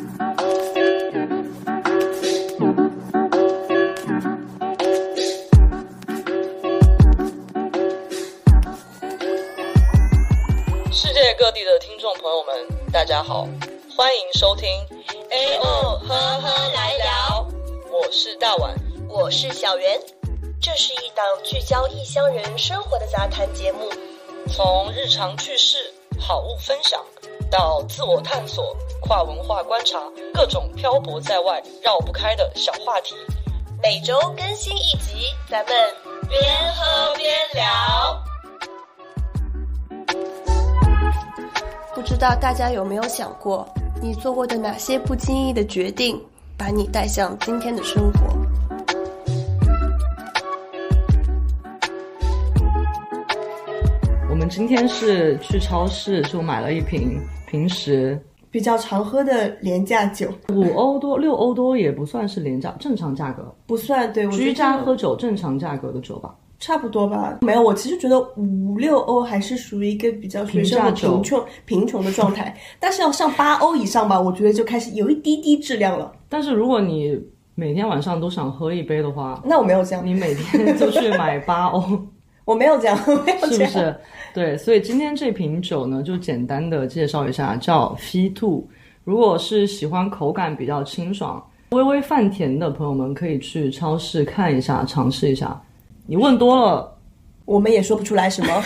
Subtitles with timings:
[0.00, 0.06] 世
[11.12, 13.46] 界各地的听众朋友们，大家好，
[13.94, 14.68] 欢迎收听
[15.28, 17.46] A O 呵呵来聊，
[17.92, 18.74] 我是大碗。
[19.06, 20.00] 我是小圆，
[20.62, 23.90] 这是一档聚焦异乡人生活的杂谈节目，
[24.50, 27.04] 从日常趣事、好物分享，
[27.50, 29.98] 到自我探索、跨文化观察，
[30.32, 33.16] 各种漂泊在外绕不开的小话题。
[33.82, 35.74] 每周更新一集，咱们
[36.28, 36.40] 边
[36.74, 38.22] 喝边聊。
[41.92, 43.66] 不知道大家有没有想过，
[44.00, 46.22] 你做过的哪些不经意的决定，
[46.56, 48.49] 把你带向今天的生活？
[54.50, 66.34] 今天是去超市就买了一瓶平时比较常喝的廉价酒，五欧多、六欧多也不算是廉价，正常价格，不算对我居家喝酒正常价格的酒吧。
[66.58, 67.38] 差不多吧。
[67.42, 76.10] 没有，我其实觉得五六欧还是属于一个比较学生的贫穷贫穷的状态，但是要上八欧以上吧，我觉得就开始有一滴滴质量了。
[76.28, 77.16] 但是如果你
[77.54, 81.80] 每天晚上都想喝一杯的话，那我没有这样，你每天就去买八欧，
[82.44, 83.52] 我没有这样， 我没有这样。
[83.52, 83.96] 是不是？
[84.34, 88.64] 对，所以今天这瓶酒呢，就简单的介绍一下，叫 f e Two。
[89.04, 95.60] 如果是喜欢口感比较清爽、微微泛甜的朋友们，可以去超市看一下，尝试一下。
[96.06, 96.96] 你问多了，
[97.44, 98.62] 我们也说不出来什么。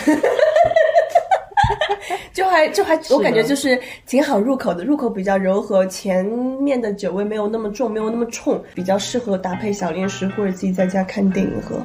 [2.33, 11.77] 就还就还，我感觉就是挺好入口的，入口比较柔和，前面的酒味没有那么重，没有那么冲，比较适合搭配小零食或者自己在家看电影喝。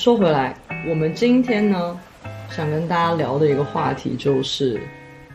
[0.00, 0.56] 说回来，
[0.88, 1.94] 我们今天呢，
[2.48, 4.80] 想跟大家聊的一个话题就是，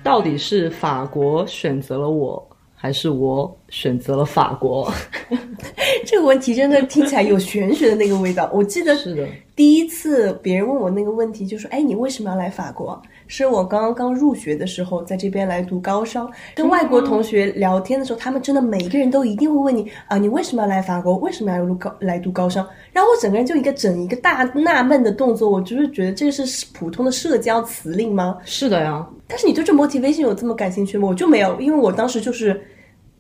[0.02, 4.92] 到底是法国选择了我，还是我选择了法国？
[6.04, 8.50] 这个问题真的听起来有玄学的那个味道。
[8.52, 21.16] 我记得是的，第一次别人问我那个问题，就说：“哎，你为什么要来法国？”是我刚刚入学的时候，在这边来读高商，跟外国同学聊天的时候，他们真的每一个人都一定会问你啊，你为什么要来法国？
[21.18, 22.66] 为什么要读高来读高商？
[22.92, 28.38] 然后我整个人就一个整一个大纳闷的动作，我就是觉得这是普通的社交辞令吗？
[28.46, 31.08] 是的呀，但是你对这 motivation 有这么感兴趣吗？
[31.08, 32.62] 我就没有，因为我当时就是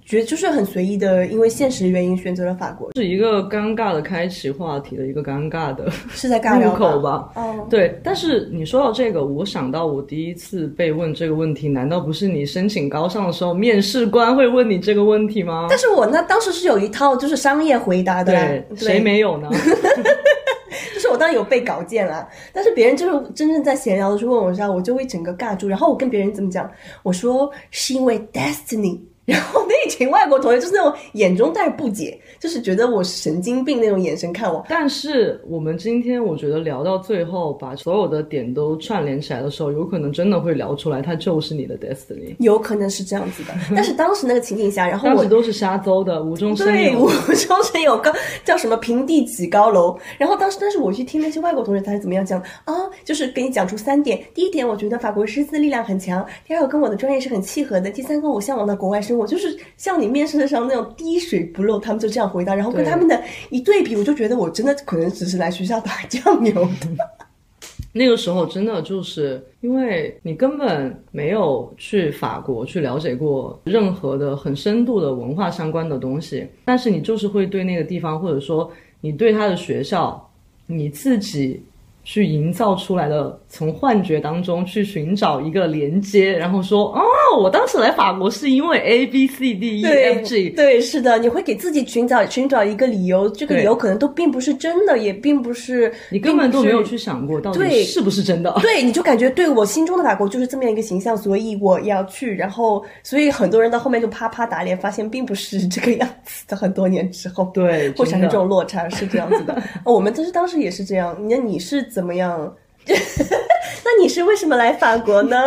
[0.05, 7.27] 觉得就是很随意的，因为现实原因选择了法国，是一个尴尬的开启话题的一个尴尬的 是在尬聊入口吧。
[7.33, 15.65] 哦，对，但是你说到这个，我想到我第一次被问这个问题，难道不是你申请高上的时候，面试官会问你这个问题吗？
[15.69, 19.49] 但是我那当时是有一套就是商业回答的谁没有呢？
[20.93, 25.67] 就是我当然有被稿件啦，但是别人就是真正在闲聊的时候问我一下，我就会整个尬住。
[25.67, 26.69] 然后我跟别人怎么讲？
[27.01, 28.99] 我说是因为 destiny。
[29.25, 34.65] 然后那一群外国同学就是那种眼中带着不解，就是觉得我神经病那种眼神看我。
[34.69, 42.35] 但是我们今天我觉得聊到最后，把所有的点都串联起来的时候，有可能真的会聊出来，他就是你的 destiny。
[42.39, 47.09] 有可能是这样子的， 但是当时那个情景下，然后我当时都是瞎诌的，无中生有对，无。
[47.35, 48.11] 中生有高
[48.43, 49.97] 叫什么平地起高楼。
[50.17, 54.21] 然后当时，但是我去听那些外国同学他是怎么样讲啊，就是给你讲出三点。
[54.33, 62.55] 第一点，我觉得法国师资力量很强；第二个，跟我的专业是很契合的；第三个，我向往的国外生活，就是像你面试的上那种滴水不漏，他们就这样回答。
[62.55, 66.89] 然后跟他们的一对比，我就觉得我真的可能只是来学校打酱油的。
[67.91, 78.69] 那个时候真的就是因为你根本没有去法国去了解过任何的很深度的文化相关的东西，但是你就是会对那个地方，或者说
[78.99, 80.29] 你对他的学校，
[80.65, 81.63] 你自己
[82.05, 87.01] 去营造出来的，从幻觉当中去寻找一个连接，然后说哦，
[87.41, 98.55] 我当时来法国是因为 A B C D E 对 F G，对，是的，你会给自己寻找寻找一个理由，这个理由可能都并不是真的，也并不是你根本都没有去想过到底对是不是真的。
[98.61, 102.35] 对，你就感觉对我心中的法国就是这么样一个形象，所以我要去。
[102.35, 106.55] 然后，所以很多人到后面就啪啪打脸，发现并不是这个样子的。
[106.55, 109.53] 很多年之后，对，会产生这种落差，是这样子的。
[109.83, 111.17] 哦我们当时当时也是这样。
[111.29, 112.53] 那你是怎么样？
[112.85, 115.37] 那你是为什么来法国呢？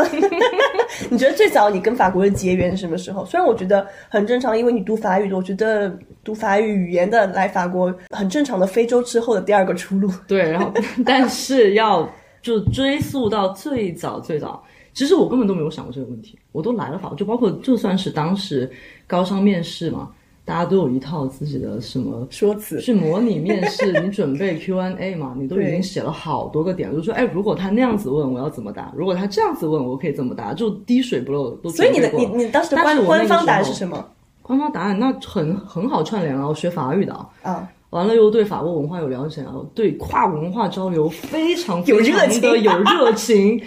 [1.10, 3.22] 你觉得最早你跟法国的结缘是什么时候？
[3.26, 10.10] 虽然我觉得很正常，因为你读法语的，我觉得读法语语言的来法国很正常的，非洲之后的第二个出路。
[10.26, 10.72] 对，然后
[11.04, 12.08] 但是要
[12.40, 18.70] 就追溯到最早最早，其实我根本都没有想过这个问题，我都来了法国，就包括就算是当时
[19.06, 20.08] 高商面试嘛，
[20.48, 28.90] 大家都有一套自己的什么说辞去模拟面试，你准备 Q&A 嘛，你都已经写了好多个点，就说哎，如果他那样子问，我要怎么答？
[28.96, 30.54] 如果他这样子问，我可以怎么答？
[30.54, 34.02] 就滴水不漏都所以你的你你当时的官方答案是什么
[34.40, 37.28] 官方答案那很很好串联了，我学法语的啊。
[37.42, 37.68] 啊？
[37.90, 43.60] 完了又对法国文化有了解啊，对跨文化交流非常有热情的有热情，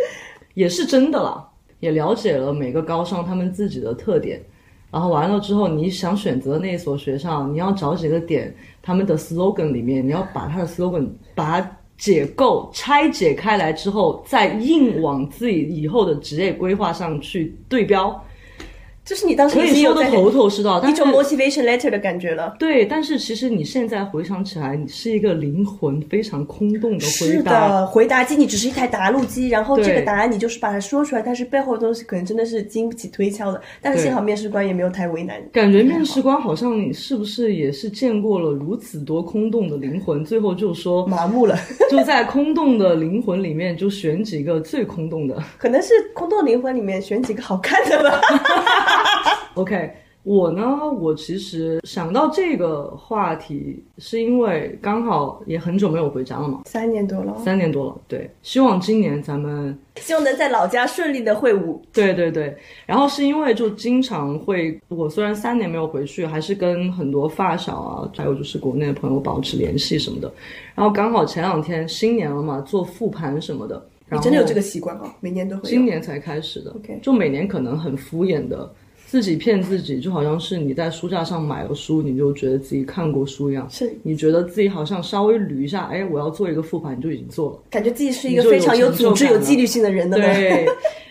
[0.52, 1.48] 也是真的啦，
[1.80, 4.44] 也了解了每个高商他们自己的特点。
[4.90, 18.24] 然后完了之后，你想选择那所学校，你要找几个点，他们的 slogan 里面，你要把它的 slogan 把它解构、拆解开来之后，再硬往自己以后的职业规划上去对标，
[19.06, 20.82] 就是你当时可以说的头头是道。
[20.84, 22.56] 一种 motivation letter 的感觉了。
[22.58, 27.42] 对，但是其实你现在回想起来，你是一个灵魂非常空洞的回答是。
[27.44, 33.60] 的，回答机你只是一台答录机，然后这个答案你就是把它说出来，但是背后的东西可能真的是经不起推敲的。
[33.80, 35.40] 但是幸好面试官也没有太为难。
[35.52, 41.56] 感觉面试官好像你是不是也是见过了如此多空洞的灵魂，最后就说麻木了，
[41.88, 45.40] 就在空洞的灵魂里面就选几个最空洞的。
[45.58, 48.20] 可能是空洞灵魂里面选几个好看的吧。
[49.54, 49.90] OK，
[50.22, 50.62] 我呢，
[51.00, 57.96] 我其实想到这个话题，是因为刚好也很久没有回家了嘛，三年多了，三年多了。
[58.06, 61.80] 对，希望今年咱们希望能在老家顺利的会晤。
[61.92, 62.54] 对对对，
[62.84, 70.30] 然后是因为就经常会，我虽然三年没有回去，还是跟很多发小啊，还有就是国内的朋友保持联系什么的。
[70.74, 73.82] 然后刚好前两天新年了嘛，做复盘什么的。
[74.08, 75.12] 然后你真的有这个习惯啊？
[75.18, 75.62] 每年都会。
[75.68, 78.72] 今年才开始的 OK 就每年可能很敷衍的，
[79.06, 83.66] 自己骗自己，就好像是你在书架上买了书，你就觉得自己看过书一样。
[83.70, 87.58] 是你觉得自己好像稍微捋一下，哎，我要做一个复盘，你就已经做了。
[87.70, 90.24] 感觉自己是一个非常有组织、有纪律性的人的呢。
[90.24, 90.66] 对，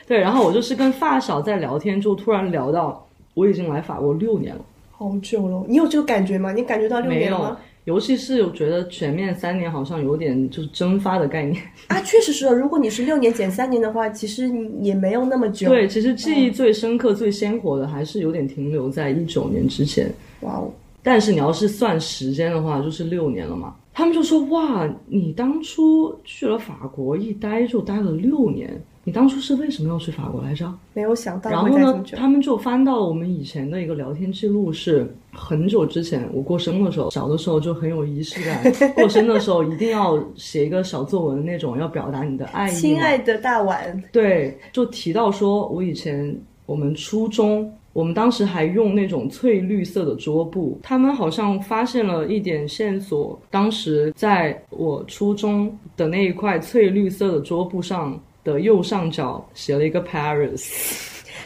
[0.06, 4.62] 对，然后我就是跟发小在聊天，就突然聊到我已经来法国六年了，
[4.92, 6.52] 好久了，你有这个感觉吗？
[6.52, 11.62] 你感觉到六年了吗？，尤其是我觉得前面三年好像有点就是蒸发的概念。
[11.88, 12.54] 啊，确实是哦。
[12.54, 15.70] 如果你是六年减三年的话，其实你也没有那么久。
[15.70, 20.12] 对，其实记忆最深刻、最鲜活的还是有点停留在一九年之前。
[20.42, 20.72] 哇哦，
[21.04, 23.76] 但是你要是算时间的话，就是六年了嘛。
[23.94, 28.70] 他们就说哇，你当初去了法国一待就待了六年，
[29.08, 30.68] 你当初是为什么要去法国来着？
[30.96, 32.04] 没有想到然后呢。
[32.14, 38.64] 他们就翻到了我们以前的一个聊天记录，是很久之前我过生的时候，小的时候就很有仪式感，
[38.96, 42.74] 过生的时候一定要写一个小作文那种，要表达你的爱意。
[42.74, 46.36] 亲爱的大碗，对，就提到说，我以前
[46.66, 53.40] 我们初中，我们当时还用那种翠绿色的桌布，他们好像发现了一点线索。
[53.52, 60.70] 当时在我初中的那一块翠绿色的桌布上的右上角写了一个 Paris，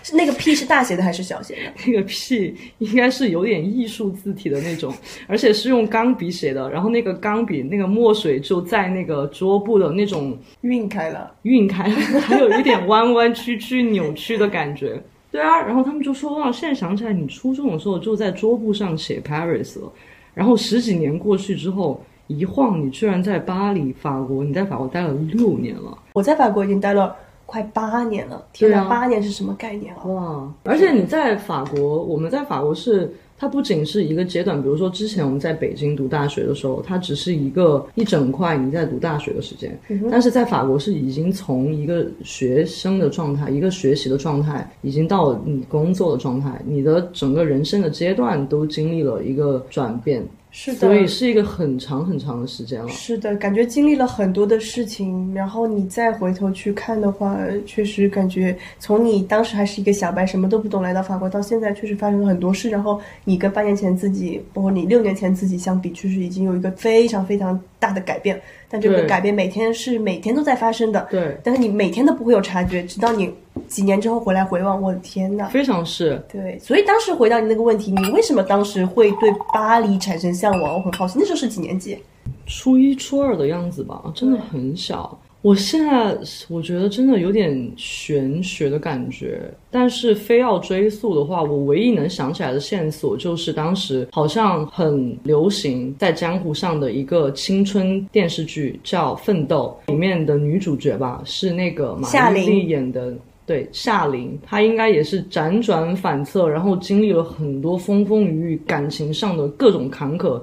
[0.03, 1.61] 是那个 P 是大写的还是小写的？
[1.87, 4.93] 那个 P 应该是有点艺术字体的那种，
[5.25, 11.33] 而且是用钢笔写的，然后那个钢笔那个墨水就在那个桌布的那种晕开了。
[11.43, 11.89] 晕开，
[12.21, 15.01] 还有一点弯弯曲曲、扭曲的感觉。
[15.31, 19.91] 对啊，然后他们就说哇，现在想起来，你初中的时候就在桌布上写 Paris 了，
[20.33, 27.13] 然后十几年过去之后，一晃你居然在巴黎，法国，你在法国待了六年了，我在法国已经待了
[27.45, 30.05] 快八年了，天哪，对啊八年是什么概念啊？
[30.05, 30.53] 哇！
[30.63, 33.11] 而且你在法国，我们在法国是。
[33.41, 39.79] 它不仅是一个阶段，比如说之前我们在北京读大学的时候，它只是一个一整块你在读大学的时间，
[40.11, 52.89] 但是在法国是已经从一个学生的状态，一个学习的状态，已经到了你工作的状态，你的整个人生的阶段都经历了一个转变，是的，所以是一个很长很长的时间了。
[52.89, 62.69] 是的，感觉经历了很多的事情，然后你再回头去看的话，确实感觉从你当时还是一个小白，什么都不懂来到法国，到现在确实发生了很多事。
[62.69, 68.39] 然后你跟八年前自己，包括你六年前自己相比，确实已经有一个非常非常大的改变。
[68.69, 73.33] 但这个改变每天是每天都在发生的，对，但是你每天都不会有察觉，直到你
[73.67, 75.49] 几年之后回来回望，我的天呐！
[75.51, 76.23] 非常是。
[76.31, 80.75] 对，所以当时回到你那个问题，你为什么当时会对巴黎产生向往？
[80.75, 81.97] 我很好奇，那时候是几年级？
[82.45, 85.17] 初一、初二的样子吧，真的很小。
[85.41, 86.17] 我现在
[86.49, 103.13] 我觉得真的有点玄学的感觉，但是非要追溯的话，我唯一能想起来的线索就是当时好像很流行在江湖上的一个青春电视剧叫《奋斗》，里面的女主角吧是那个马伊琍演的。
[103.45, 110.39] 对夏琳，她应该也是辗转反侧，然后经历了很多风风雨雨，感情上的各种坎坷，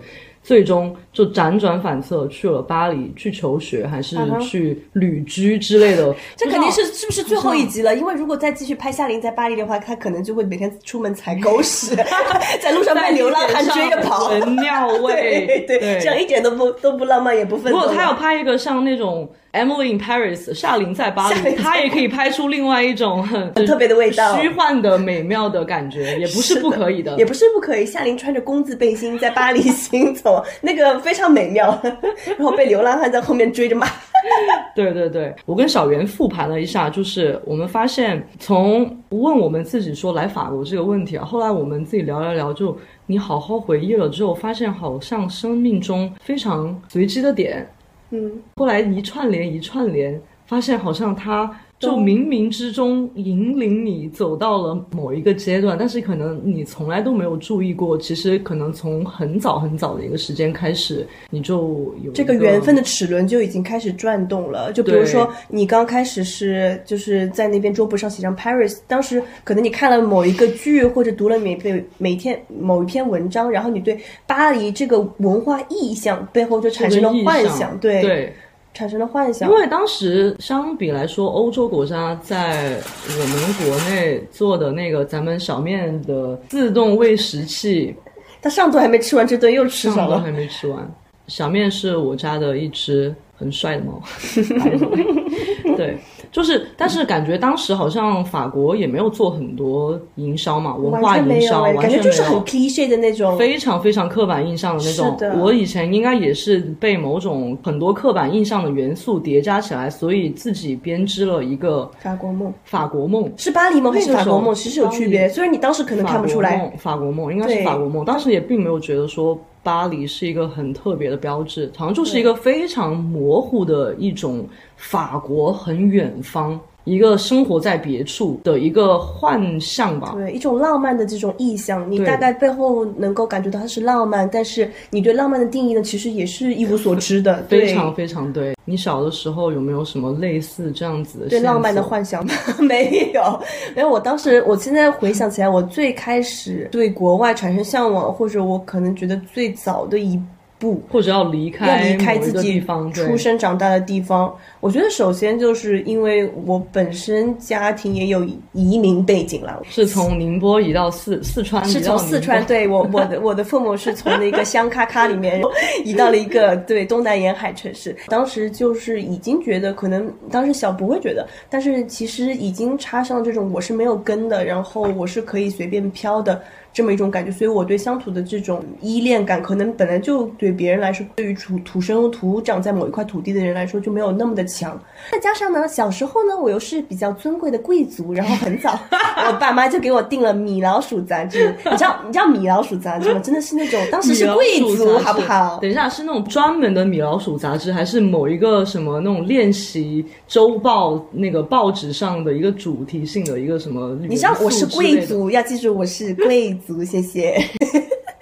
[0.46, 6.14] 最终就辗转反侧去了巴黎，去求学还是去旅居之类的。
[6.36, 7.92] 这肯定是是不是最后一集了？
[7.96, 11.96] 因为如果再继续拍夏琳在巴黎的话，她可能就会每天出门踩狗屎，
[12.62, 17.80] 在路上被流浪汉追着跑，闻尿味 对对，这样一点都不都不浪漫也不奋斗。
[17.80, 27.86] 如果他要拍一个像那种 Emily in Paris 夏琳在巴黎，她也可以拍出另外一种很很特别的味道，虚幻的美妙的感觉，也不是不可以的，也不是不可以。
[27.86, 31.80] 夏琳穿着工字背心在巴黎行走， 那个非常美妙，
[32.36, 33.86] 然后被流浪汉在后面追着骂。
[34.74, 47.66] 对对对，我跟小袁复盘了一下，就是我们发现，从问我们自己说来法国这个问题啊，后来我们自己聊聊聊，就你好好回忆了之后，发现好像生命中非常随机的点，
[48.10, 51.60] 嗯，后来一串联一串联，发现好像他。
[51.78, 64.72] 就冥冥之中引领你走到了某一个阶段，但是可能你从来都没有注意过，其实可能从很早很早的一个时间开始，你就有这个缘分的齿轮就已经开始转动了。
[64.72, 78.32] 就比如说，你刚开始是就是在那边桌布上写上 Paris，当时可能你看了某一个剧或者读了每每每天某一篇文章，然后你对巴黎这个文化意象背后就产生了幻想，对对。
[78.76, 82.78] 产生了幻想，因为当时相比来说，欧洲国家在
[83.08, 87.96] 我们国内做的那个咱们小面的自动喂食器，
[88.42, 90.86] 他上顿还没吃完，这顿又吃上了，还没吃完。
[91.26, 94.02] 小面是我家的一只很帅的猫，
[95.76, 95.98] 对。
[96.32, 105.40] 就是，但是感觉当时好像法国也没有做很多营销嘛，文化营销，完全就是很 cliché 的那种，非常非常刻板印象的那种。
[105.40, 112.52] 我以前应该也是被某种很多刻板印象的元素叠加起来，所以自己编织了一个法国梦。
[112.64, 114.54] 法国梦是巴黎梦还是法国梦？
[114.54, 116.70] 其实有区别，虽然你当时可能看不出来。
[116.76, 119.38] 法国梦应该是法国梦，当时也并没有觉得说。
[119.62, 126.58] 巴黎是一个很特别的标志，好像就是一个非常模糊的一种法国很远方。
[126.84, 137.42] 一个生活在别处的一个幻象吧，对，一种浪漫的这种意象，你大概背后能够感觉到它是浪漫，但是你对浪漫的定义呢，其实也是一无所知的。
[137.50, 138.54] 非常非常对。
[138.64, 142.24] 你小的时候有没有什么类似这样子的对浪漫的幻想？
[142.62, 143.40] 没有，
[143.74, 143.90] 没有。
[143.90, 150.16] 我当时，我现在回想起来，我最开始对国外产生向往，或者我可能觉得最早的一。
[150.58, 154.34] 不，或者要离开，要离开自己出生长大的地方。
[154.60, 162.44] 我觉得首先就是因为我本身家庭也有移民背景了，是从宁波移到四四川，是从四川。
[162.46, 165.42] 对我，我的我的父母是从那个香咔咔里面
[165.84, 167.94] 移到了一个对东南沿海城市。
[168.06, 176.42] 当时就是已经觉得，可能当时小不会觉得，但是其实已经插上这种我是没有根的，然后我是可以随便飘的。
[176.72, 184.80] 这么一种感觉，所以我对乡土的这种依恋感，可能本来就对别人来说，对于土土生土长在某一块土地的人来说，就没有那么的强。
[185.10, 188.78] 再加上呢，小时候呢，我又是比较尊贵的贵族，然后很早，
[189.26, 191.52] 我爸妈就给我订了《米老鼠》杂志。
[191.64, 193.18] 你知道，你知道《米老鼠》杂志吗？
[193.18, 195.58] 真的是那种当时是贵族，好不好？
[195.60, 203.98] 等一下，是那种专门的《米老鼠》杂志，还是某一个什么那种练习周报那个报纸上的一个主题性的一个什么？
[204.08, 206.54] 你知道我是贵族，要记住我是贵。
[206.66, 207.42] 族，谢谢。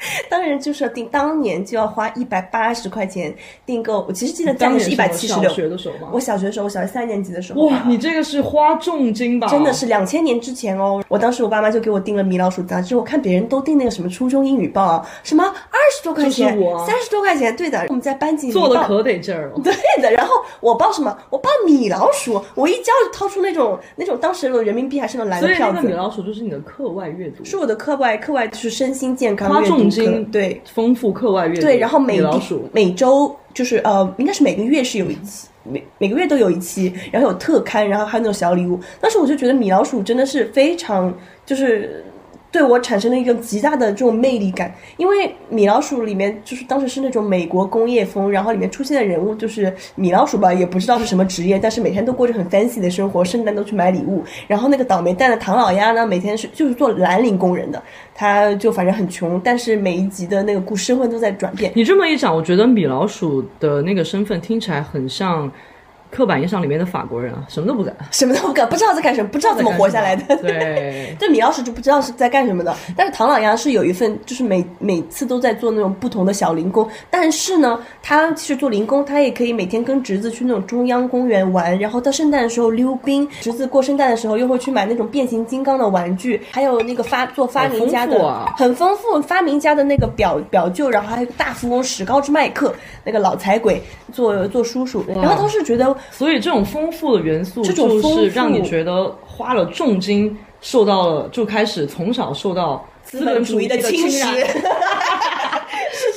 [0.28, 3.34] 当然就是要订，当年就要花一百八十块钱
[3.64, 4.04] 订购。
[4.08, 5.49] 我其实记得当年是一百七十六。
[5.50, 6.08] 小学的时候吗？
[6.12, 7.66] 我小学的时候，我小学三年级的时候。
[7.66, 9.46] 哇，你这个是花重金吧？
[9.49, 11.02] 真的是两千年之前哦。
[11.08, 16.56] 我当时我爸妈就给我订了《米老鼠》杂志，我看别人都订那个什么初中英语报啊，什么二十多块钱，
[16.87, 17.54] 三十多块钱。
[17.56, 19.54] 对的，我们在班级里做的可得劲儿了。
[19.62, 21.16] 对的，然后我报什么？
[21.30, 25.78] 我报米老鼠，我一交就掏出那种那种当时的人民币还是那种蓝票子。
[25.80, 27.44] 所以米老鼠就是你的课外阅读。
[27.44, 29.49] 是我的课外，课外就是身心健康。
[29.49, 30.60] 花重金对。
[30.72, 32.20] 丰富课外阅读，对，然后每
[32.72, 38.78] 每周就是呃，应该是每个月是有一期，每每个月都有一期，然后有特刊，然后还有那种小礼物。
[39.00, 41.12] 当时我就觉得米老鼠真的是非常
[41.46, 42.04] 就是。
[42.54, 54.23] 对我产生了一个极大的这种魅力感，因为米老鼠里面就是当时是那种美国工业风，然后里面出现的人物就是米老鼠吧，也不知道是什么职业，但是每天都过着很 fancy 的生活，圣诞都去买礼物。
[54.46, 57.82] 然后那个倒霉蛋的唐老鸭呢，每天是就是做蓝领工人的，
[58.14, 61.73] 他就反正很穷，但是每一集的那个故身份都在转变。
[61.75, 65.50] 你这么一讲，我觉得米老鼠的那个身份听起来很像。
[66.14, 70.37] 刻板印象里面的法国人啊，什么都不干，什么都不干，不知道在干什么，不知道怎么活下来的。
[70.37, 72.75] 对， 这米老鼠就不知道是在干什么的。
[72.97, 76.88] 但是唐老鸭是有一份，就是每每次都在做那种不同的小零工。
[77.11, 83.28] 但是呢，他其实做零工，他也可以每天跟侄子去那种中央公园玩，然后到圣诞的时候溜冰。
[83.40, 89.04] 侄子过圣诞的时候又会去买那种变形金刚的玩具，还有那个发做发明家的，好丰很丰富。
[89.23, 104.46] 发明家的那个表表舅，然后还有个大富翁史高之麦克，那个老财鬼做做叔叔，然后都是觉得所以这种丰富的元素，就是让你觉得花了重金，受到了就开始从小受到资资本主义的侵蚀。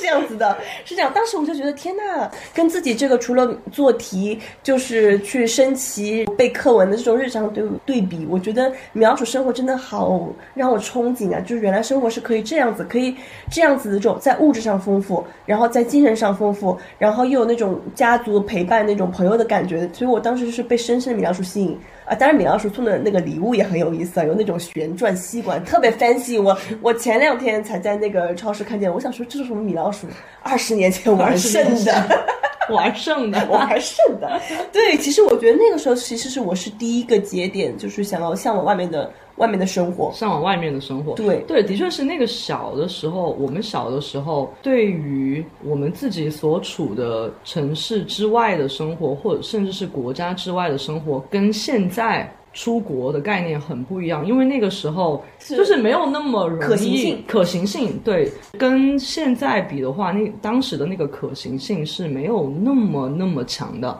[0.08, 1.12] 这样子的，是这样。
[1.14, 11.40] 当时我就觉得天呐，跟自己这个除了做题，就是去升旗、背课文的这种日常对对比，我觉得描述生活真的好让我憧憬啊！
[11.40, 13.14] 就是原来生活是可以这样子，可以
[13.50, 19.86] 这样子的这种在物质上丰富，然后在精神上丰富，然后又有那种家族陪伴、那种朋友的感觉。
[19.92, 21.78] 所以我当时就是被深深的米老鼠吸引。
[22.08, 26.56] 啊，当然米老鼠送的那个礼物也很有意思啊，有那种旋转吸管，特别 fancy 我。
[26.80, 30.06] 我前两天才在那个超市看见，我想说这是什么米老鼠？
[30.42, 32.26] 二十年前玩剩的，
[32.70, 34.40] 玩剩的，玩剩的。
[34.72, 40.10] 对，其实我觉得那个时候其实是我是第一个节点，就是想要向往外面的外面的生活。
[40.12, 41.14] 向往外面的生活。
[41.14, 52.30] 对对，的确是那个小的时候，我们小的时候，对于我们自己所处的城市之外的生活，或者甚至是国家之外的生活，跟现在。
[52.54, 58.28] 出国的概念很不一样，因为那个时候就是没有那么容易可行性可行性对，
[58.58, 63.96] 跟现在比的话，那当时的那个可行性是没有那么那么强的。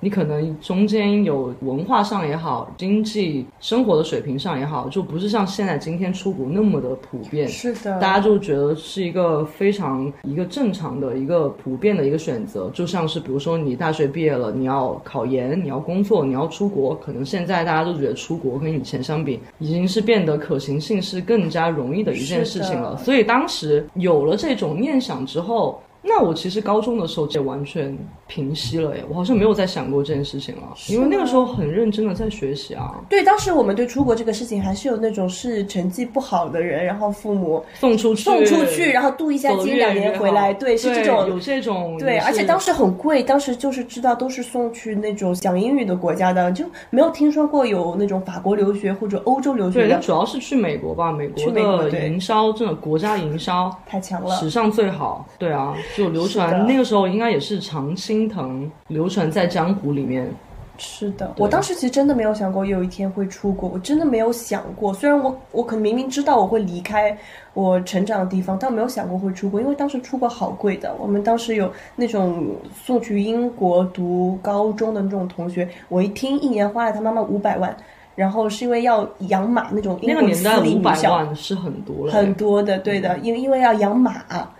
[0.00, 7.48] 你可能中间有文化上也好，经济生活的水平上也好，就不是像现在今天出国那么的普遍。
[7.48, 22.96] 是的，大家就觉得是一个非常一个正常的一个普遍的一个选择，就像是比如说你大学毕业了，你要考研，你要工作，你要出国，可能现在大家都觉得出国跟以前相比，已经是变得可行性是更加容易的一件事情了。
[22.98, 25.80] 所以当时有了这种念想之后。
[26.02, 54.36] 那我其实高中的时候就完全平息了耶，我好像没有再想过这件事情了，因为那个时候很认真的在学习啊，对，当时我们对出国这个事情还是有那种是成绩不好的人，然后父母送出去，送出去，然后度一下走得越经两年回来，对，是这种有这种对，而且当时很贵，当时就是知道都是送去那种讲英语的国家的，就没有听说过有那种法国留学或者欧洲留学对，那的，主要是去美国吧，美国的营销真的国家营销太强了。
[54.36, 60.28] 史上最好，对啊，就流传那个时候应该也是常青藤流传在江湖里面，
[60.76, 64.94] 是的，我当时其实真的没有想过有一天会出国，我真的没有想过。
[64.94, 67.16] 虽然我我可能明明知道我会离开
[67.52, 70.94] 我成长的地方，但我没有想过会出国，因为当时出国好贵的。
[71.00, 77.76] 我们当时有那种送去英国读高中的那种同学，我一听一年花了他妈妈五百万，
[78.18, 81.12] 然后是因为要养马那种英那个国私年代五百立女校。
[81.12, 84.16] 万是很多了，很多的，对的，因为因为要养马，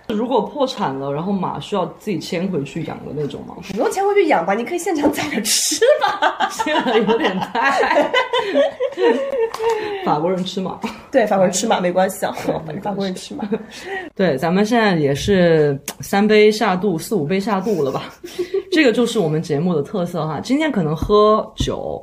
[0.07, 3.53] 如果破产了，然后马需要自己牵回去养的那种吗？
[3.73, 6.49] 不用牵回去养吧，你可以现场宰着吃吧。
[6.63, 8.09] 这个有点太，
[10.05, 10.79] 法国人吃马。
[11.11, 12.33] 对，法国人吃马没关系啊，
[12.81, 13.43] 法国人吃马。
[14.15, 18.03] 对，咱们现在也是三杯下肚、四五杯下肚了吧？
[18.71, 20.39] 这个就是我们节目的特色哈。
[20.39, 22.01] 今天可能喝酒，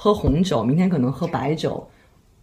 [0.00, 1.84] 喝红酒，明天可能喝白酒、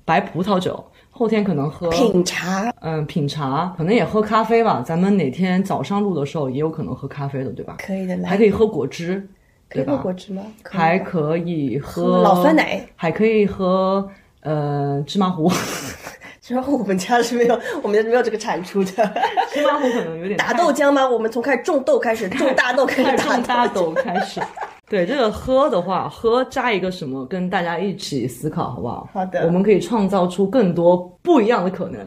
[0.04, 4.84] 白葡萄酒，后天可能喝品茶，嗯品茶，可能也喝咖啡吧。
[4.86, 7.78] 咱们哪天早上录的时候也有可能喝咖啡的，对吧？
[7.80, 9.26] 可以的，来还可以喝果汁，
[9.70, 9.86] 可以？
[9.86, 10.44] 喝果汁吗？
[10.62, 14.06] 可还可以喝喝老酸奶，还可以喝
[14.42, 15.50] 呃芝麻糊。
[16.42, 18.92] 芝麻糊我们家是没有，我们家是没有这个产出的。
[19.54, 21.08] 芝麻糊可能有点打豆浆吗？
[21.08, 23.66] 我们从开始种豆开始，种大豆开始种大。
[23.66, 24.42] 豆开始。
[24.88, 29.10] 对这个喝的话，喝加一个什么，跟大家一起思考好不好？
[29.14, 32.00] 好的我们可以创造出更多不一样的可能。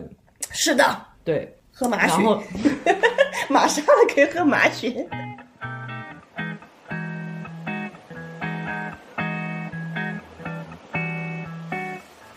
[0.50, 0.84] 是的，
[1.24, 2.40] 对，喝麻血，然后
[3.50, 5.06] 马上可以喝麻血。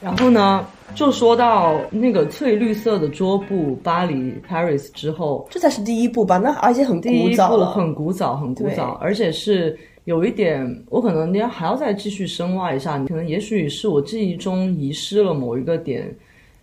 [0.01, 6.39] 然后呢，就说到那个翠绿色的桌布巴黎 Paris 之后，这才是第一步吧？
[6.39, 16.14] 那而且很古早很古早，很古早，而且是有一点，我可能你还要再继续深挖一下，可能也许是我记忆中遗失了某一个点。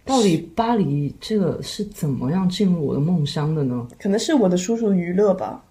[0.05, 3.87] 到底巴黎这个是怎么样进入我的梦乡的呢？
[4.01, 5.63] 可能是我的叔叔娱乐吧。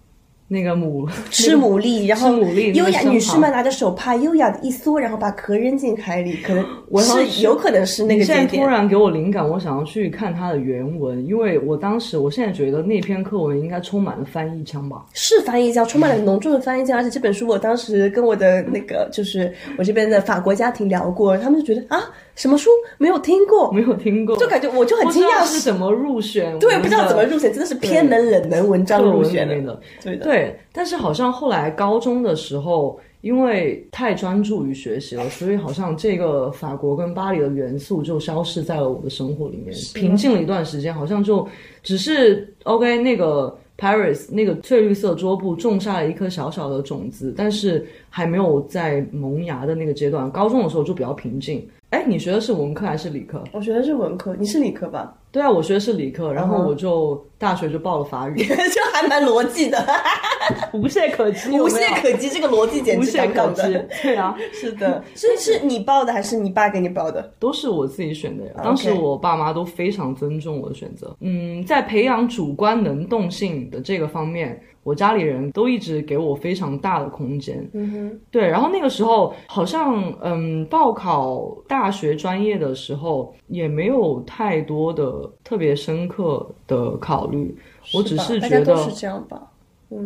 [0.50, 2.38] 那个牡吃牡蛎，然后
[2.72, 8.48] 优雅女士们拿着手帕，优雅的一缩，然后把壳扔进海里，可能 我是有可能是那个节点。
[8.48, 15.04] 现在突然给我灵感，我想要去看它的原文，因为我当时，我现在觉得那篇课文应该充满了翻译腔吧。
[15.12, 22.02] 是翻译腔，充满了浓重的翻译腔，而且这本书我当时跟我的那个就是我这边的法国家庭聊过，他们就觉得啊，
[22.38, 22.70] 什么书？
[22.96, 25.44] 没有听过，没有听过，就感觉我就很惊讶。
[25.44, 29.80] 是什么入选，对，不知道怎么入选，真的是偏门冷门文章入选的。
[30.00, 41.46] 对的，对，但是好像后来高中的时候，因为太专注于学习了，所以好像这个法国跟巴黎的元素就消失在了我的生活里面，平静了一段时间，好像就
[41.82, 43.58] 只是 OK 那个。
[43.80, 50.28] Paris 那个翠绿色桌布种下了一颗小小的种子，但是还没有在萌芽的那个阶段。
[50.32, 51.64] 高中的时候就比较平静。
[51.90, 53.42] 哎，你学的是文科还是理科？
[53.50, 55.16] 我学的是文科，你是理科吧？
[55.30, 59.78] 对啊，我学的是理科，然后我就大学就报了法语， 就还蛮逻辑的，
[60.72, 63.62] 无懈可击，无懈可击，这个逻辑简直无懈可击。
[64.02, 67.32] 对啊， 是的，所以是你报的还是你爸给你报的？
[67.38, 68.52] 都是我自己选的呀。
[68.64, 71.14] 当时我爸妈都非常尊重我的选择。
[71.20, 77.68] 嗯，在培养主观能动性的这个方面，我家里人都一直给我非常大的空间。
[77.74, 87.54] 嗯哼，对，然后那个时候好像嗯，报考大学专业的时候也没有太多的特别深刻的考虑，
[87.94, 89.42] 我只是觉得是这样吧。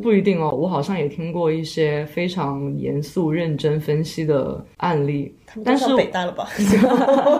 [0.01, 0.49] 不一定哦。
[0.51, 6.49] 我好像也听过一些非常严肃、认真分析的案例，但是北大了吧？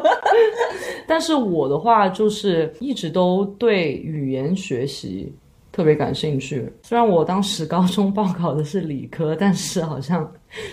[1.07, 5.33] 但是我的话就是一直都对语言学习
[5.73, 6.71] 特别感兴趣。
[6.83, 10.31] 虽然我当时高中报考的是理科，但是好像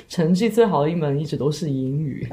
[0.08, 2.28] 成绩最好的一门一直都是英语。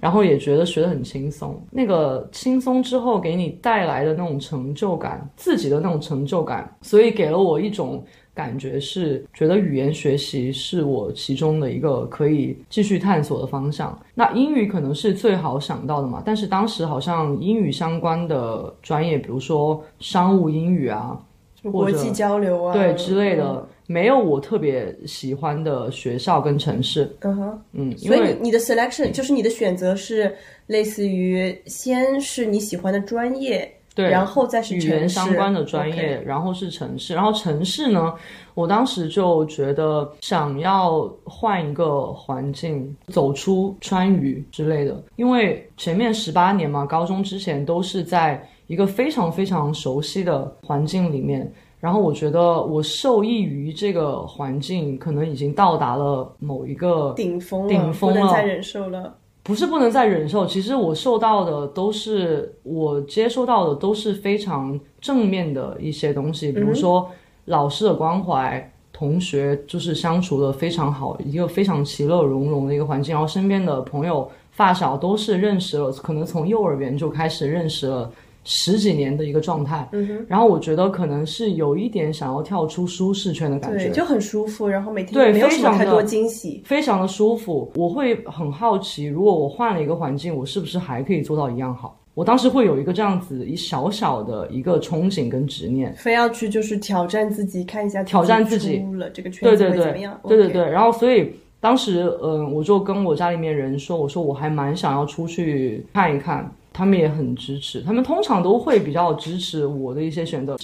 [0.00, 13.96] 然后也觉得学得很轻松，那个轻松之后给你带来的那种成就感，自己的那种成就感，所以给了我一种感觉是，觉得语言学习是我其中的一个可以继续探索的方向。
[14.14, 21.20] 那英语可能是最好想到的嘛，但是当时好像英语相关的专业，比如说商务英语啊，
[21.70, 27.14] 国际交流啊，对之类的，没有我特别喜欢的学校跟城市。
[27.20, 30.34] 嗯哼，嗯，因所以为你你的 selection 就是你的选择是
[30.66, 38.14] 类似于先是你喜欢的专业，对，然后再是语言相关的专业然后是城市，然后城市呢，
[38.54, 51.52] 我当时就觉得想要换一个环境，走出川渝之类的，因为前面十八年嘛，高中之前都是在一个非常非常熟悉的环境里面。
[51.80, 59.12] 然后我觉得我受益于这个环境，可能已经到达了某一个顶峰，顶峰了不能再忍受了。
[59.42, 67.10] 不是不能再忍受，其实我受到的都是我接收到的都是非常正面的一些东西，比如说
[67.46, 78.08] 老师的关怀，同学就是相处的非常好，一个非常其乐融融的一个环境，然后身边的朋友发小都是认识了，可能从幼儿园就开始认识了。
[78.44, 86.62] 十几年的一个状态，嗯然后我觉得可能是有一点想要跳出舒适圈的感觉，对，就很舒服，然后每天对没有非常的什么太多惊喜。
[86.64, 87.70] 非常的舒服。
[87.74, 91.96] 我会很好奇，如果我换了一个环境，我是不是还可以做到一样好？
[92.14, 95.94] 我当时会有一个这样子一小小的一个憧憬跟执念。
[95.94, 100.62] 非要去就是挑战自己，看一下挑战自己出了这个圈对对对子会怎么样？，对对对。
[100.68, 106.50] 然后所以当时，嗯，我就跟我家里面人说，我说我还蛮想要出去看一看，
[106.80, 110.56] 他们也很支持，他们通常都会比较支持我的一些选择。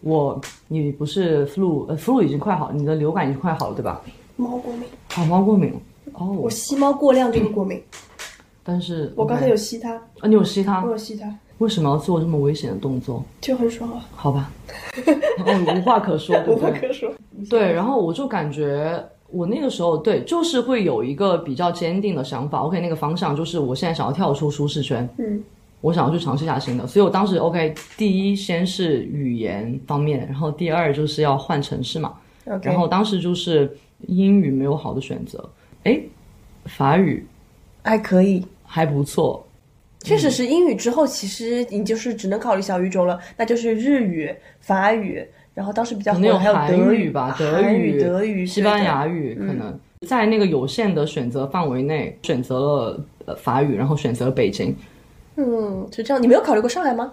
[0.00, 4.02] 我，你不是 flu，呃，flu 已经快好，你的流感已经快好了，对吧？
[4.34, 5.72] 猫过敏，好猫过敏
[6.14, 7.80] 哦我，吸猫过量就是过敏。
[8.64, 13.22] 但是我刚才有吸它，啊，你有吸它我，有吸它，为什么要做这么危险的动作？
[13.40, 14.50] 就很爽啊，好吧，
[15.46, 16.72] 哦， 无话可说，对无不对？
[16.72, 17.12] 话可说。
[17.48, 19.00] 对，然后我就感觉
[19.32, 22.60] 我那个时候对，就是会有一个比较坚定的想法。
[22.60, 25.42] OK，那个方向就是我现在想要跳出舒适圈，嗯，
[25.80, 26.86] 我想要去尝试一下新的。
[26.86, 32.14] 所以我当时 OK，第一先是语言方面，然后第二就是要换城市嘛。
[32.46, 35.48] OK，然后当时就是英语没有好的选择，
[35.84, 36.02] 诶，
[36.66, 37.26] 法语
[37.82, 38.44] 还可以。
[38.74, 39.46] 还不错。
[40.00, 45.22] 确实是英语之后，其实你就是只能考虑小语种了，那就是日语、法语，
[45.54, 54.74] 然后当时比较可能有韩德语吧，德语、德语、西班牙语，可能在那个有限的选择范围内选择了呃法语，然后选择了北京。
[55.36, 56.22] 嗯，就这样。
[56.22, 57.12] 你没有考虑过上海吗？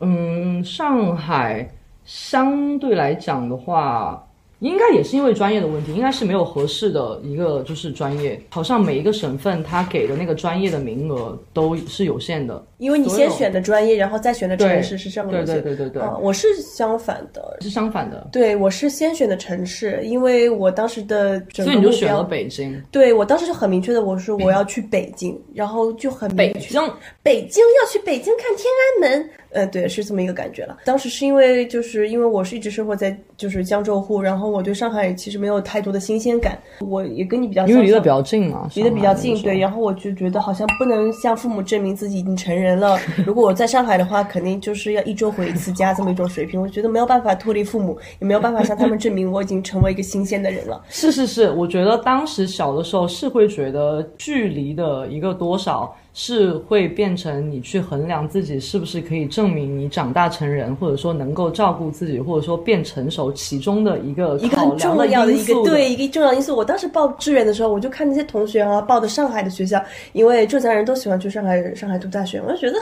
[0.00, 1.70] 嗯，上海
[2.04, 4.26] 相对来讲的话，
[4.62, 12.64] 应该也是因为专业的问题，应该是没有合适的一个就是专业，好像每一个省份它给的那个专业的名额都是有限的。
[12.78, 15.46] 因为你先选的专业，然后再选的城市是这样对的。
[15.46, 17.58] 对对对对，啊，我是相反的。
[17.60, 22.82] 是相反的，对，我是先选的城市，因为我当时的整所个目标以你就选了北京。
[22.90, 30.78] 对我当时就很明确的，我说我要去北京，然后就很明确，北京北京要去北京看天安门，呃，对，是这么一个感觉了。
[30.84, 42.98] 当时是因为就是因为我是一直生活在就是江浙沪，然后我对上海其实没有太多的新鲜感，我也跟你比较因为离得比较近嘛，离得比较近，对，然后我就觉得好像不能向父母证明自己已经成人了。
[43.26, 50.82] 如果我在上海的话，肯定就是要一周回一次家这么一种水平，我觉得没有办法脱离父母，也没有办法向他们证明我已经成为一个新鲜的人了。
[50.88, 66.54] 是是是，我觉得当时小的时候是会觉得距离的一个多少是会变成你去衡量自己是不是可以证明你长大成人，或者说能够照顾自己，或者说变成熟其中的一个一个很重要的一个对一个重要因素。
[66.54, 72.76] 我当时报志愿的时候，我就看那些同学啊报的上海的学校，因为浙江人都喜欢去上海上海读大学，我就觉得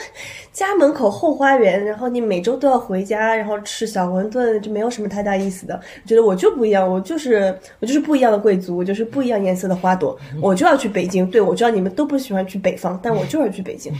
[0.52, 5.80] 家门口后花园，然后你每周都要回家，然后吃小馄饨，就没有什么太大意思的。
[6.02, 11.24] 我觉得我就不一样，我就是我就是不一样的贵族，我就是不一样颜色的花朵，我就要去北京。
[11.30, 13.92] 对，我知道你们都不喜欢去北方，但我就是去北京。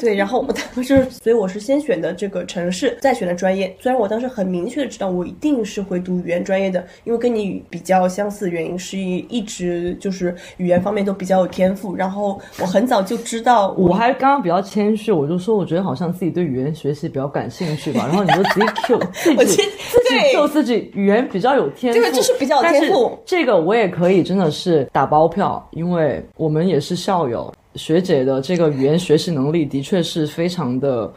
[0.00, 3.74] 对，然后我当时，所以我是先选的这个城市，再选的专业。
[3.80, 11.94] 虽然我当时很明确的知道我一定是会读语言专业的，因为跟你比较相似的原因是一直就是语言方面都比较有天赋。
[11.94, 19.62] 然后我很早就知道我还刚刚比较谦虚，我就说我觉得好像自己对语言学习比较感兴趣吧，然后你就自己 Q 自己我自己
[20.08, 31.12] 对 Q 自己语言比较有天赋，对就是比较有天赋这个我也可以真的是打包票，因为我们也是校友，学姐的这个语言学习能力的确是非常的。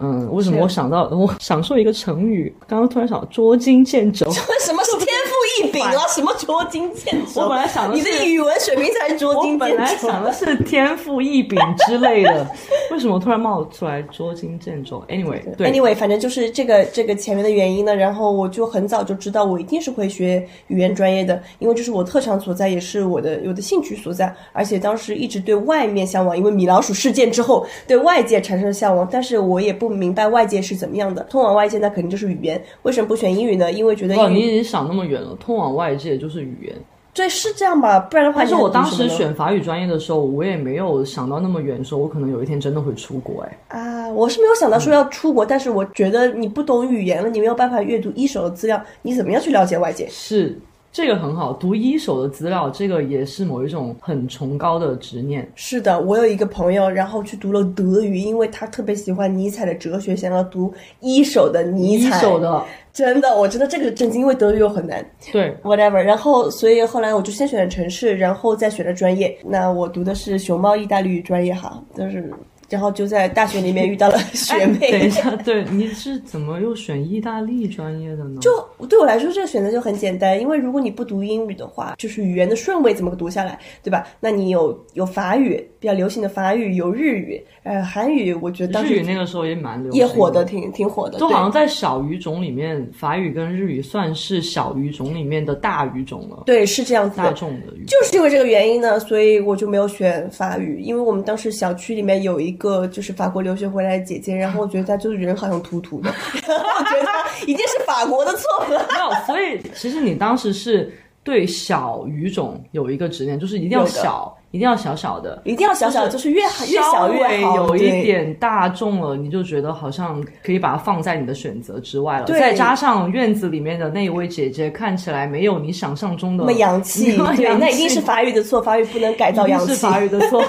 [0.00, 2.52] 嗯，为什么我想到我 想说一个成语？
[2.66, 4.28] 刚刚突然想到捉襟见肘。
[4.32, 4.40] 什
[4.72, 6.06] 么是天赋异禀啊？
[6.08, 7.42] 什么捉襟见肘？
[7.42, 9.96] 我本来想的你的语文水平才是捉襟见肘本来。
[9.96, 12.46] 想的是天赋异禀之类的，
[12.92, 33.70] 为什么突然冒出来捉襟见肘？Anyway，对 Anyway，反正就是这个这个前面的原因呢，然后我就很早就知道我一定是会学语言专业的，因为这是我特长所在，也是我的我的兴趣所在，而且当时一直对外面向往，因为米老鼠事件之后对外界产生了向往，但是我也不明白外界是怎么样的，通往外界那肯定就是语言，为什么不选英语呢？
[33.72, 36.74] 因为觉得哇，英语你已经想那么远了，通往外界就是语言。
[37.12, 43.46] 对是这样吧，不然的话但是我当时选法语专业的时候，我也没有想到那么远，说我可能有一天真的会出国。
[43.68, 50.08] 哎，啊，我是没有想到说要出国，但是我觉得你不懂语言了，你没有办法阅读一手的资料，你怎么样去了解外界？
[50.10, 50.58] 是
[50.94, 55.50] 这个很好，读一手的资料，这个也是某一种很崇高的执念。
[55.56, 62.20] 是的，我有一个朋友，然后去读了德语，因为他特别喜欢尼采的哲学，想要读一手的尼一采。
[62.20, 66.00] 手的，真的，我真的这个震惊，因为德语又很难对，，whatever。
[66.00, 69.36] 然后，所以后来我就先选了城市，然后再选了专业。
[69.44, 72.32] 那我读的是熊猫意大利语专业哈，就是，
[72.68, 74.90] 然后就在大学里面遇到了 学哎妹。
[74.90, 78.40] 等一下，对，你是怎么又选意大利专业的呢？
[78.40, 78.50] 就
[78.86, 84.06] 对我来说，这个选择就很简单，因为如果你不读英语的话，就是语言的顺位怎么读下来，对吧？
[84.20, 97.32] 那你有有法语比较流行的法语，有日语，呃，韩语，我觉得当时日语那个时候也蛮流行也火的，挺挺火的，对就好像在小语种里面，法语跟日语算是小语种里面的大语种了，对是这样子大的。
[97.34, 97.86] 众的语种。
[97.86, 106.12] 就是因为这个原因呢，所以我就没有选法语，因为我们当时小区里面有一个就是法国留学回来的姐姐，然后我觉得她就是人好像土土的，
[106.46, 108.42] 然 后我觉得她一定是法国的错。
[108.68, 115.40] 没有，所以其实你当时是对小语种有一个执念，就是一定要小，一定要小小的。
[115.44, 117.56] 一定要小小，就是越越小越好。
[117.56, 122.26] 有一点大众了，你就觉得好像可以把它放在你的选择之外了。
[122.26, 129.74] 对再加上院子里面的那一位姐姐看起来没有你想象中的那么洋气，对，那一定是法语的错，法语不能改造洋气。
[129.74, 130.44] 是法语的错。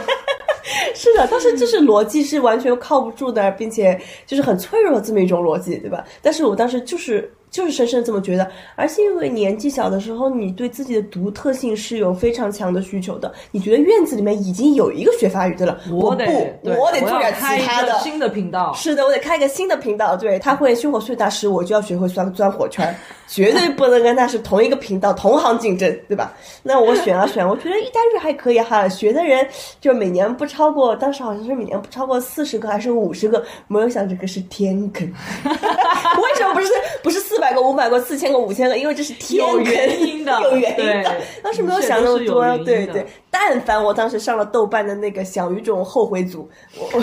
[0.96, 6.04] 是的，但是就是逻辑是完全靠不住的，并且就是很脆弱的这么一种逻辑，对吧？
[6.22, 13.34] 但是我当时就是就是深深这么觉得，而且因为年纪小的时候，你对自己的独特性是有非常强的需求的。
[13.52, 16.26] 你觉得院子里面已经有一个学法语的了，我得，
[16.62, 17.94] 不，我得做点其他的。
[17.94, 18.74] 个新的频道。
[18.74, 20.18] 是的，我得开一个新的频道。
[20.18, 22.94] 对他会胸口碎大师，我就要学会钻钻火圈，
[23.26, 26.34] 绝对不能跟他是同一个频道、同行竞争，对吧？
[26.62, 29.48] 那我选啊选，我觉得意大利还可以哈，学的人
[29.80, 35.08] 就每年不超过，当时好像是每年不超过四十个还是五十个，没有想这个是天坑。
[35.46, 36.70] 为什么不是
[37.04, 38.78] 不是四百个、五百个、四千个、五千个？
[38.78, 41.16] 因为这是天原因的有原因的。
[41.44, 43.06] 当时没有想那么多对对。
[43.30, 46.88] 但凡我当时上了豆瓣的那个小语种后悔组，我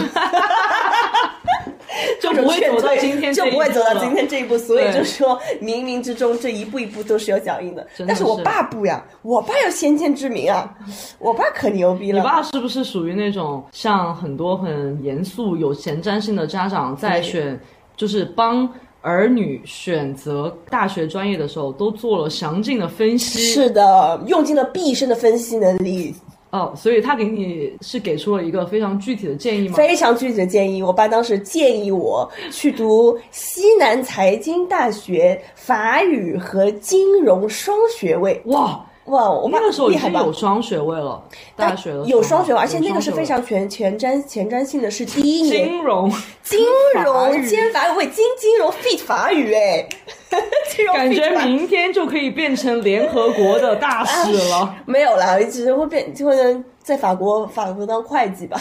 [2.20, 4.56] 就不会走到今天 就不会走到今天这一步。
[4.56, 7.86] 所以就说冥冥之中这一步一步都是有脚印的。
[8.06, 10.74] 但是我爸不呀，我爸有先见之明啊，
[11.18, 12.24] 我爸可牛逼你了。
[12.24, 17.60] 爸是不是属于那种像很多很严肃、有前瞻性的家长在选，
[17.94, 18.66] 就是帮
[19.02, 23.40] 儿女选择大学专业的时候，都做了详尽的分析？
[23.40, 26.14] 是的，用尽了毕生的分析能力，
[26.50, 29.74] 哦，所以他给你是给出了一个非常具体的建议吗？
[29.74, 30.82] 非常具体的建议。
[30.82, 38.40] 我爸当时建议我去读西南财经大学法语和金融双学位。
[38.46, 41.20] 哇，哇，我们那个时候已经有双学位了，
[41.56, 46.12] 大学了有双学位，而且那个是非常全前瞻前瞻性的，是第一年金融，
[46.42, 46.60] 金
[47.02, 49.88] 融语兼法语，喂，金金融 fit 法语哎，
[50.70, 54.76] 金融感觉明天就可以变成联合国的大使了。
[54.86, 58.60] 没有啦，只是会变，就会在法国法国当会计吧。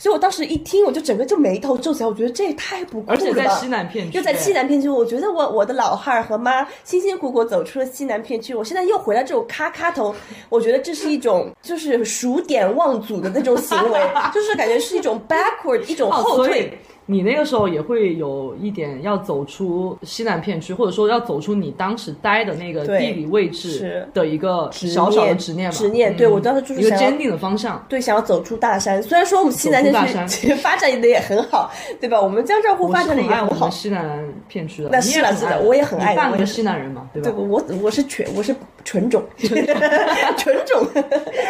[0.00, 3.14] 所以我当时一听，我就整个就眉头皱起来，我觉得这也太不酷了吧！
[3.14, 10.14] 而且在西南片区，又在西南片区，我觉得我我的老汉儿和妈辛辛苦苦走出了西南片区，我现在又回来这种咔咔头，
[10.48, 14.00] 我觉得这是一种就是数典忘祖的那种行为，
[14.32, 16.78] 就是感觉是一种 backward 一种哦，后退。
[17.10, 25.76] 你那个时候也会有一点要走出西南片区，或者说要走出你当时待的那个地理位置的一个小小的执念吧。
[25.76, 27.84] 执念对嗯我当时就是一个坚定的方向。
[27.88, 29.02] 对，想要走出大山。
[29.02, 31.70] 虽然说我们西南片区其实发展的也很好，
[32.00, 32.20] 对吧？
[32.20, 33.70] 我们江浙沪发展的也很好我们。
[33.72, 37.44] 西南片区的，那是的是的我也很爱的你半个西南人嘛，对吧对，？
[37.44, 40.86] 我我是全我是纯种， 纯种，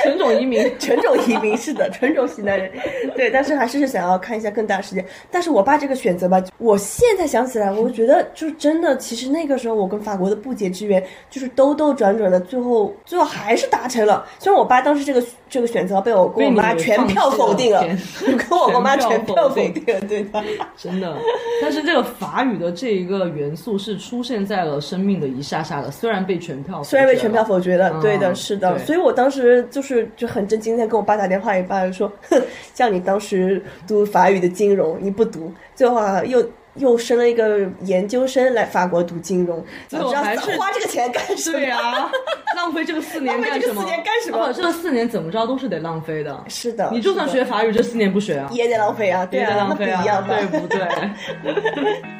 [0.02, 0.60] 纯种移民。
[0.78, 2.70] 纯种移民是的，纯种西南人。
[3.16, 5.04] 对，但是还是想要看一下更大的世界。
[5.30, 14.26] 但是我爸这个选择吧，我现在想起来，我觉得就是真的，其实那个时候我跟法国的不解之缘，就是兜兜转转的，最后最后还是达成了。
[14.38, 17.80] 虽然我爸当时这个这个选择被我跟我妈全票否定了
[18.26, 20.42] 我跟我妈全全票否定了，对的。
[20.76, 21.16] 真的，
[21.62, 32.40] 但是这个法语的这一个元素是出现在了生命的一下下的，虽然被全票否虽然被全票否决了，嗯对的，是的，所以我当时就是就很震惊，在跟我爸打电话，我爸就说，哼，
[32.74, 41.58] 像你当时读法语的金融，你不读，最后啊又又升了一个研究生来法国读金融，最早知道后还是花这个钱干什么？
[41.58, 42.10] 对啊，
[42.56, 43.74] 浪费这个四年浪费干什么？
[43.74, 46.44] 这个四年干什么哦这四年怎么着都是得浪费的。
[46.48, 50.34] 是的，你就算学法语，这四年不学啊，也得浪费啊，对也得啊，那不浪费啊，一样吧？
[50.50, 52.02] 对不对？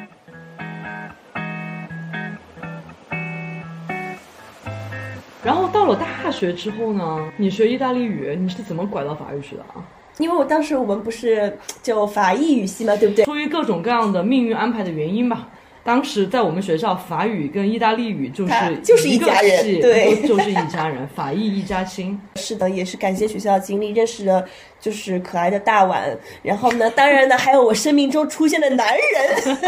[5.43, 9.83] 然后到了大学之后呢，你学意大利语，你是怎么拐到法语去的啊？
[10.17, 13.25] 因为我当时我们不是就法意语系嘛，对不对？
[13.25, 15.47] 出于各种各样的命运安排的原因吧。
[15.83, 22.19] 当时在我们学校，法语跟意大利语就是就是一家人系对就就是一家人， 法意一家亲。
[22.35, 24.45] 是的，也是感谢学校的经历，认识了
[24.79, 29.57] 就是可爱的大碗，然后呢，当然呢，还有我生命中出现的男人。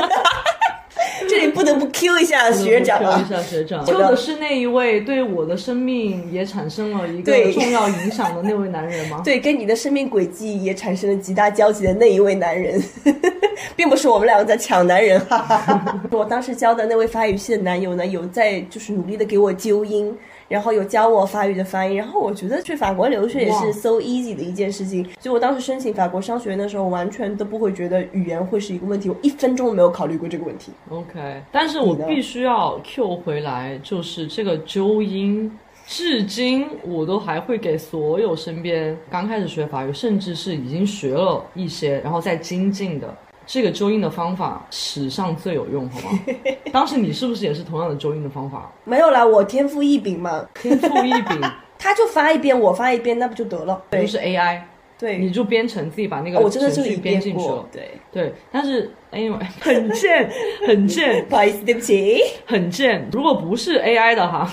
[1.29, 9.21] 这里不得不 Q 一下学长，Q 一啊，下学长，揪的是那一位对我的生命也产生了一个重要影响的那位男人吗？
[9.25, 12.81] 对，跟你的生命轨迹也产生了极大交集的那一位男人，
[13.75, 16.01] 并不是我们两个在抢男人，哈哈哈。
[16.11, 20.15] 我当时交的那位法语系的男友呢，有在就是努力的给我纠音。
[20.53, 25.03] 然后有教我法语的翻译，然后我觉得去法国留学也是 so easy 的一件事情。
[25.19, 30.71] 所以我当时申请法国商学院的时候，完全都不会觉得语言会是一个问题，我一分钟都没有考虑过这个问题。
[30.89, 35.51] OK，但是我必须要 Q 回来，就是这个纠音，
[35.87, 43.11] 至今我都还会给所有身边刚开始学法语，甚至是已经学了一些，然后再精进的。
[43.45, 46.19] 这个纠音的方法史上最有用，好吗？
[46.71, 48.71] 当时你是不是也是同样的纠音的方法？
[48.83, 51.41] 没有啦，我天赋异禀嘛，天赋异禀，
[51.77, 53.81] 他就发一遍，我发一遍，那不就得了？
[53.89, 54.61] 对就是 AI，
[54.97, 57.67] 对，你就编程自己把那个哦我真的程序编进去了，。
[57.71, 60.29] 对，对，但是 anyway 很贱，
[60.65, 62.17] 很贱，不好意思，对不起。
[62.45, 63.07] 很贱。
[63.11, 64.49] 如果不是 AI 的哈，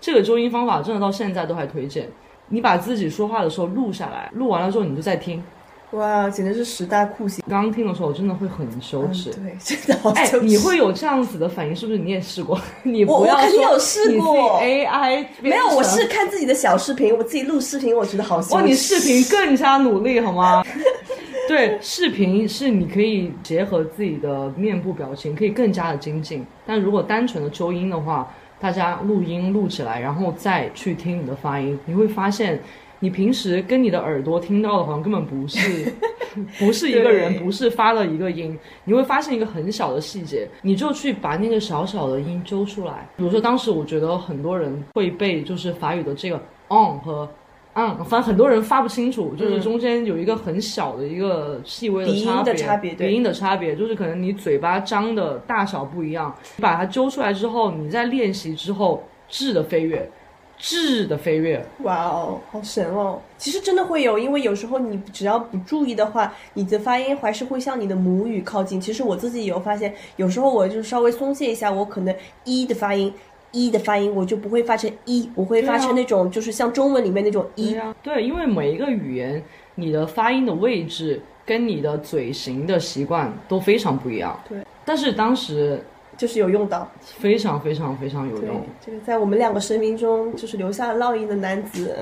[0.00, 2.08] 这个纠音方法真的到现在都还推荐。
[2.50, 5.44] 你把自己说话的时候录下来，录完了之后你就再听。
[5.92, 7.42] 哇，简直是十大酷刑。
[7.48, 9.30] 刚刚听的时候我真的会很羞耻。
[9.30, 11.98] 对， 真的好哎羞，耻你会有这样子的反应，是不是？
[11.98, 12.60] 你也试过？
[12.84, 18.54] 你我不要我肯定说有试过 AI 没有，我是看自己的小视频，我自己录视频，我觉得好羞耻。
[18.54, 20.62] 哇，你视频更加努力好吗？
[21.48, 26.44] 对，视频是你可以结合自己的面部表情，可以更加的精进。
[26.66, 32.60] 但如果单纯的纠音的话，大家录音录起来，然后再去听你的发音，你会发现，
[33.00, 35.92] 你平时跟你的耳朵听到的好像根本不是，
[36.58, 43.08] 不是一个人，不是发了一个音，你会发现一个很小的细节，你就去把那个小小的音揪出来。
[43.16, 46.36] 比如说，当时我觉得很多人会被就是法语的这个
[46.68, 47.28] on 和
[47.74, 60.10] 嗯，反正很多人发不清楚，就是中间有一个很小的一个细微的音差别，的差别对鼻音的差别，就是可能你嘴巴张的大小不一样，你把它揪出来之后，你在练习之后质的飞跃，
[60.58, 63.20] 质的飞跃，哇哦，好神哦！
[63.36, 68.80] 其实真的会有，因为有时候你只要不注意的话，你的发音还是会向你的母语靠近。
[68.80, 73.12] 其实我自己有发现，有时候我就稍微松懈一下，我可能一的发音。
[73.50, 77.70] 一的发音我就不会发成一，我会发成那种就是像中文里面那种一。
[77.70, 79.42] 对啊，对，因为每一个语言
[79.74, 84.38] 你的发音的位置跟你的嘴型的习惯都非常不一样。
[84.46, 85.82] 对，但是当时
[86.18, 91.96] 就是有用到，非常非常非常有用。，这个在我们两个生命中就是留下了烙印的男子，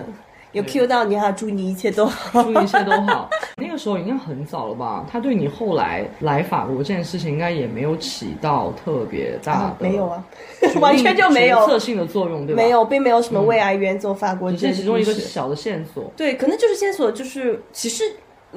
[0.53, 2.43] 有 Q 到你哈，祝你一切都好。
[2.43, 3.28] 祝一切都好。
[3.61, 5.07] 那个时候应该很早了吧？
[5.11, 10.24] 他对你后来来法国这件事情，应该也没有起到特别大啊，的没有啊，
[10.80, 12.62] 完全就没有决策性的作用，对吧？
[12.62, 16.11] 没，有，并没有什么为爱远走法国只这是其中一个小的线索。
[16.16, 18.05] 对，可能就是线索，就是其实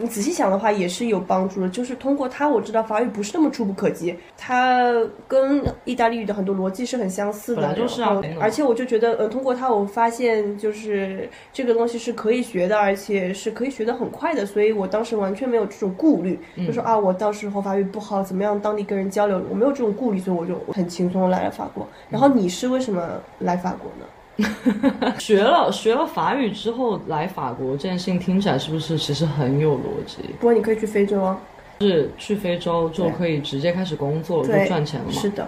[0.02, 1.70] 你仔细想的话，也是有帮助的。
[1.70, 4.92] 就是通过它，我知道法语不是那么触不可及，它
[5.28, 7.62] 跟意大利语的很多逻辑是很相似的。
[7.62, 14.46] 本来就是啊而且我就觉得，呃，通过它，我发现就是这个东西是可以学的，而且是可以学得很快的。
[14.46, 21.88] 所以我当时完全没有这种顾虑，嗯就说啊，我到时候法语不好，怎么样当地跟人交流，我没有这种顾虑，所以我就很轻松地来了法国。
[22.10, 23.08] 然后你是为什么
[23.40, 24.06] 来法国呢？
[25.20, 30.18] 学了学了法语之后来法国这件事情听起来是不是其实很有逻辑？
[30.40, 31.40] 不过你可以去非洲啊，
[31.82, 35.12] 是去非洲就可以直接开始工作就，赚钱了嘛？
[35.12, 35.48] 是的。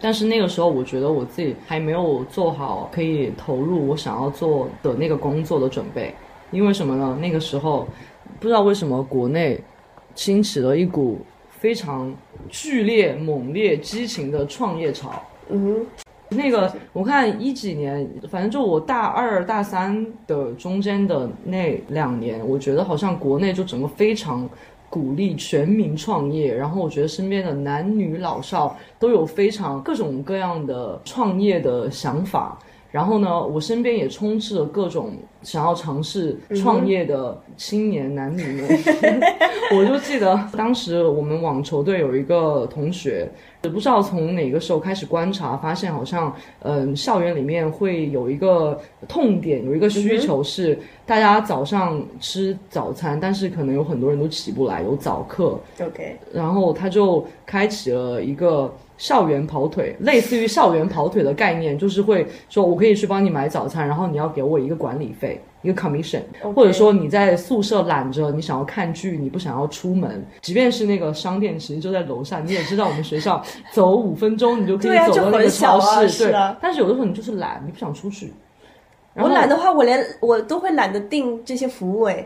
[0.00, 6.12] 但是那个时候，我觉得我自己还没有做好可以投入我想要做的那个工作的准备，
[6.50, 7.16] 因为什么呢？
[7.20, 7.86] 那个时候
[8.40, 9.60] 不知道为什么国内
[10.16, 11.20] 兴起了一股
[11.50, 12.12] 非常
[12.48, 15.22] 剧烈、猛烈、激情的创业潮。
[15.50, 15.86] 嗯
[16.34, 24.48] 那个我看一几年，反正就我大二、大三的中间的那两年，我觉得好像国内就整个非常
[24.90, 32.58] 鼓励全民创业，然后我觉得身边的男女老少都有非常各种各样的创业的想法。
[32.90, 38.68] 然后呢，我身边也充斥了各种想要尝试创业的青年男女们。
[39.74, 43.26] 我就记得当时我们网球队有一个同学，
[43.62, 58.72] 也不知道从哪个时候开始观察，发现好像嗯、校园里面会有一个痛点，有一个需求是大家早上吃早餐，但是可能有很多人都起不来，有早课，，OK，然后他就开启了一个
[59.02, 73.42] 校园跑腿，类似于校园跑腿的概念，就是会说我可以去帮你买早餐，然后你要给我一个管理费，一个 commission，OK 或者说你在宿舍懒着，你想要看剧，你不想要出门，即便是那个商店其实就在楼下，你也知道我们学校
[73.72, 76.58] 走五分钟你就可以走到那个超市，对啊是啊。
[76.62, 78.32] 但是有的时候你就是懒，你不想出去。
[79.16, 82.24] 我懒的话，我连我都会懒得订这些服务，哎，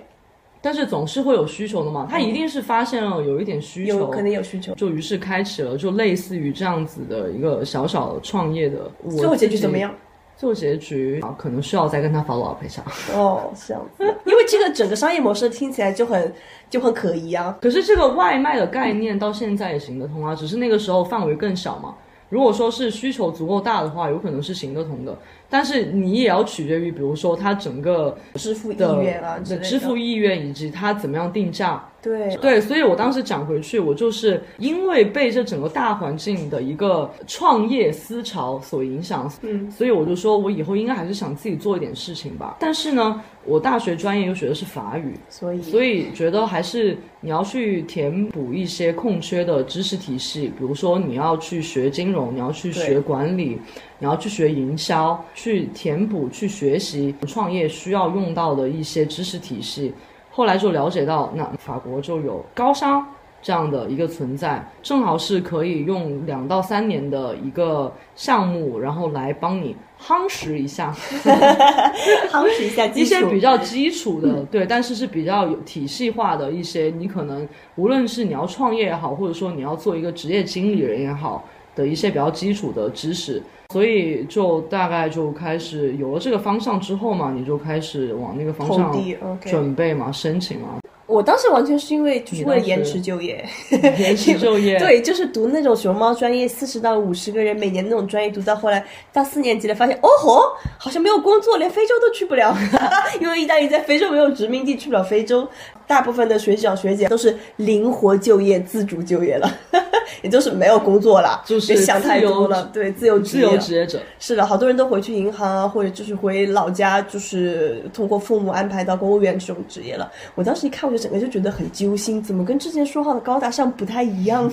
[0.67, 4.75] 但是总是会有需求的嘛，他一定是发现了有一点需求，有可能有需求。
[4.75, 8.91] 就于是开启了就类似于这样子的一个小小的创业的。
[9.05, 9.95] 我最后结局怎么样？
[10.37, 12.83] 最后结局啊，可能需要再跟他 follow up 一下。
[13.15, 16.35] 哦，是这样子，因为这个整个商业模式听起来就很
[16.69, 17.57] 就很可疑啊。
[17.63, 21.95] 可是这个外卖的概念到现在也行得通啊，只是那个时候范围更小嘛。
[22.29, 25.17] 如果说是需求足够大的话，有可能是行得通的。
[25.49, 32.37] 但是你也要取决于，比如说他整个支付意愿啊支付意愿以及他怎么样定价，对。
[32.37, 42.57] 对，所以我当时讲回去，我就是因为被这整个大环境的一个创业思潮所影响，嗯，所以我就说我以后应该还是想自己做一点事情吧。
[42.59, 45.63] 但是呢，我大学专业又学的是法语，所以。
[45.63, 53.59] 所以觉得还是你要去填补一些空缺的知识体系，比如说你要去学金融，你要去学管理，
[53.99, 59.93] 你要去学营销，去填补、去学习创业需要用到的一些知识体系。
[60.31, 63.07] 后来就了解到，那法国就有高商
[63.41, 70.93] 这样的一个存在，正好是可以用两到三年的一个项目，然后来帮你夯实一下。
[72.29, 73.25] 夯实一下基一些。
[73.31, 81.43] 比较基础的，对，但是是比较有体系化的一些，你可能无论是你要创业也好，或者说你要做一个职业经理人也好
[81.77, 83.41] 的一些比较基础的知识，
[83.73, 88.97] 所以就大概就开始有了这个方向之后嘛，你就开始往那个方向。
[89.45, 93.45] 准备嘛，申请嘛，我当时完全是因为就是为了延迟就业，
[93.99, 100.41] 延迟就业，对，就是读那种熊猫专业，四十到五十个人，每年那种专业读到后来到四年级了，发现哦吼，
[100.79, 102.57] 好像没有工作，连非洲都去不了，
[103.21, 105.47] 因为意大利在非洲没有殖民地，去不了非洲。
[105.87, 109.51] 大部分的学长学姐都是灵活就业、自主就业了，
[110.23, 120.11] 也就是没有工作了，就是别想太多了，对，自由职自业由职业者，是的，好多人都回去银行啊，或者就是回老家，就是通过父母安排到公务员这种职业了。
[120.35, 124.53] 我当时一看，我就整个就觉得很揪心，怎么跟之前说好的高大上不太一样？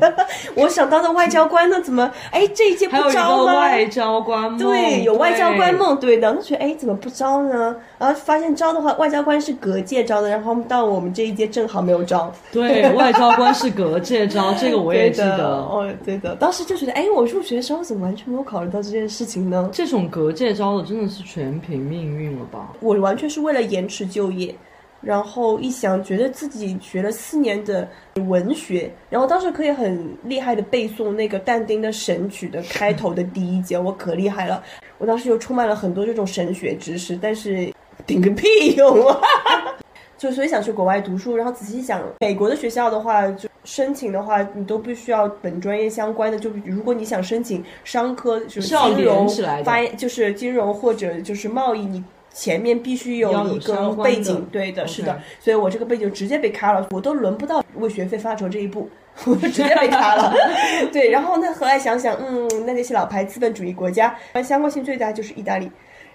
[0.54, 3.54] 我想当的外交官呢，怎么哎这一届不招吗？
[3.54, 5.74] 外交官梦，对，有外交官。
[5.74, 6.32] 梦，对的。
[6.32, 7.74] 那觉得哎，怎么不招呢？
[8.04, 12.30] 然后发现招的话，外交官是隔届招的，然后到我们这一届正好没有招。
[12.52, 15.48] 对，外交官是隔届招，这个我也记得。
[15.64, 16.36] 哦，对的。
[16.36, 19.70] 当时就觉得，哎，我入学的时候怎么完全没有考虑到这件事情呢？
[19.72, 22.74] 这种隔届招的真的是全凭命运了吧？
[22.80, 24.54] 我完全是为了延迟就业，
[25.00, 27.88] 然后一想觉得自己学了四年的
[28.26, 34.62] 文学，然后当时可以很厉害的背诵那个但丁的《神曲》的开头的第一节，我可厉害了。
[34.98, 37.72] 我当时又充满了很多这种神学知识，但是
[38.06, 39.20] 顶个屁用啊！
[40.16, 46.38] 就所以想去国外读书，然后仔细想，美国的学校的话，就申请的话，你都必须要本专业相关的。
[46.38, 49.28] 就如果你想申请商科，就是金融
[49.64, 54.46] 发，就是金融或者就是贸易，你前面必须有一个背景。
[54.50, 55.20] 对的是的。
[55.40, 58.88] 所以我这个背景直接被卡了，我都轮不到为学费发愁这一步。
[59.26, 60.34] 我就直接被卡了，
[60.92, 65.70] 对，然后那，后来想想，嗯，那那些老牌资本主义国家，相关性最大就是意大利，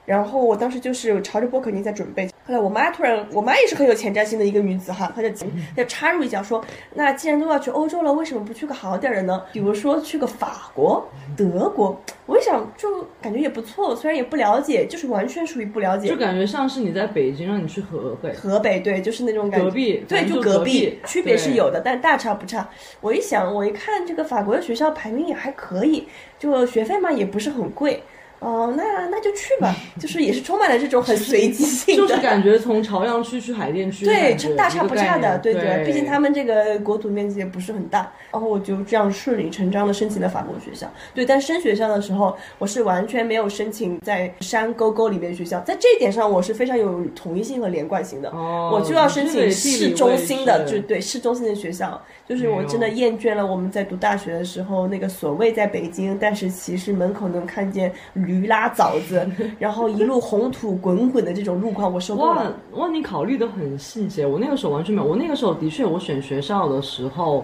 [0.09, 2.25] 然后我当时就是朝着波肯尼在准备。
[2.43, 5.45] 后来我妈突然，我妈也是很有前瞻性的一个女子哈，她就她
[5.77, 9.43] 就插入一脚说：“那既然都要去欧洲了，为什么不去个好点儿的呢？
[9.53, 11.07] 比如说去个法国、
[11.37, 16.15] 德国。”我一想，就感觉也不错，虽然也不了解，就是完全属于不了解就。
[16.15, 19.65] 感觉像是你在北京让你去河北，河北对，就是那种感觉。
[19.67, 22.67] 隔壁对，就隔隔壁区别是有的，但大差不差。
[22.99, 26.07] 我一想，我一看这个法国的学校排名也还可以，
[26.39, 28.01] 就学费嘛也不是很贵。
[28.39, 38.11] 哦、那那就去吧， 就是也是充满了这种很随机性的，就是感觉从朝阳区去海淀区对，大差不差的，对一个概念毕竟他们这个国土面积也不是很大。
[38.31, 40.87] 然后我就这样顺理成章的申请了法国学校。
[41.15, 48.29] 对，但升学校的时候，我是完全没有申请在山沟沟里面学校，在这一点上我是非常有统一性和连贯性的。
[48.29, 51.99] 哦我就要申请市中心的，就就对市中心的学校。
[52.29, 59.27] 就是我真的厌倦了我们在读大学的时候那个所谓在北京，但是其实门口能看见驴拉枣子，
[59.57, 62.55] 然后一路红土滚滚的这种路况，我受够哇了。
[62.73, 65.07] 哇，你考虑的很细节，我那个时候完全没有。
[65.07, 67.43] 我那个时候的确，我选学校的时候，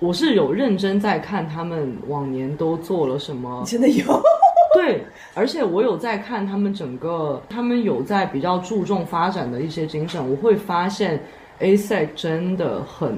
[0.00, 4.04] 我是有认真在看他们往年都做了什么，真的有。
[4.74, 5.04] 对，
[5.34, 11.20] 而且我有在看他们整个，他们有在比较注重发展的一些精神，我会发现
[11.60, 13.16] ASEC 真的很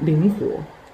[0.00, 0.46] 灵活。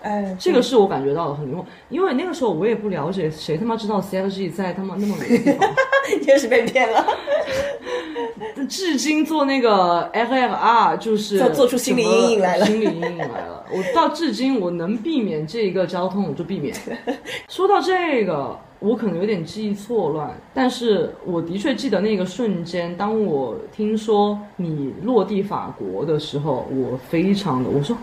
[0.03, 5.71] 哎，这个是我感觉到的很灵活，因为那个时候我也不了解，谁他妈知道 CFG 在他妈那么远的地方？
[6.27, 7.07] 也是被骗了。
[8.69, 13.65] 至今做那个 FFR 就是做做出心理阴影来了心理阴影来了。
[13.71, 16.75] 我到至今我能避免这一个交通，我就避免。
[17.49, 27.97] 说到这个，我可能有点记忆错乱，但是我的确记得那个瞬间，当我听说你落地法国的时候，我非常的我说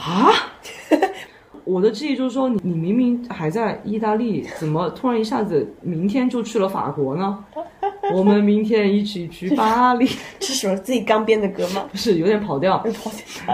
[0.00, 0.32] 啊。
[1.64, 7.44] 我的记忆就是说，你你明明还在意大利，怎么突然一下子明天就去了法国呢？
[8.14, 10.06] 我们明天一起去巴黎，
[10.38, 11.84] 这是什么自己刚编的歌吗？
[11.90, 12.82] 不是有点跑调。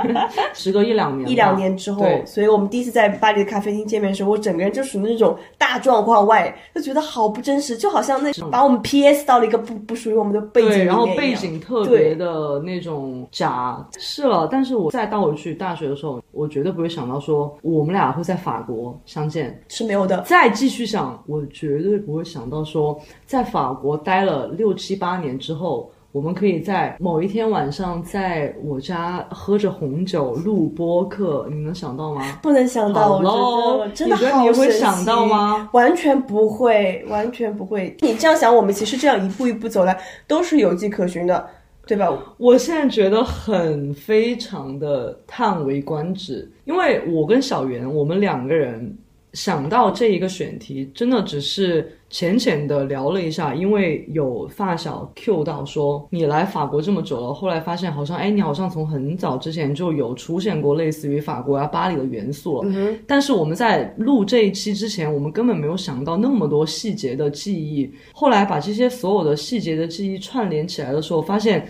[0.55, 19.61] 时隔一两年，一两年之后对，所以我们第一次在巴黎的咖啡厅见面的时候，我整个人就属于那种大状况外，就觉得好不真实，就好像那把我们 PS 到了一个不不属于我们的背景里对，然后背景特别的那种假是了，但是我再倒回去大学的时候，我绝对不会想到说我们俩会在法国相见。
[19.69, 20.21] 是没有的。
[20.23, 32.39] 再继续想，我绝对不会想到说，在法国待了六七八年之后，我们可以在某一天晚上在我家喝着红酒录播客，你能想到吗？
[32.43, 35.69] 不能想到，我觉得真的你会神想到奇吗？
[35.73, 37.97] 完全不会，完全不会。
[38.01, 41.47] 你这样想，我们其实这样一步一步走来，都是有迹可循的，
[41.87, 42.11] 对吧？
[42.39, 48.97] 我现在觉得很非常的叹为观止，因为我跟小袁，我们两个人
[49.35, 62.71] 想到这一个选题，真的只是浅浅的聊了一下，因为有发小 Q 到说你来法国这么久了，后来发现好像哎，你好像从很早之前就有出现过类似于法国啊、巴黎的元素了。
[63.07, 67.93] 但是我们在录这一期之前，我们根本没有想到那么多细节的记忆。
[68.13, 71.67] 后来把这些所有的细节的记忆串联起来的时候，发现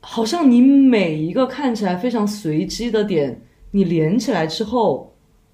[0.00, 3.42] 好像你每一个看起来非常随机的点，
[3.72, 5.12] 你连起来之后，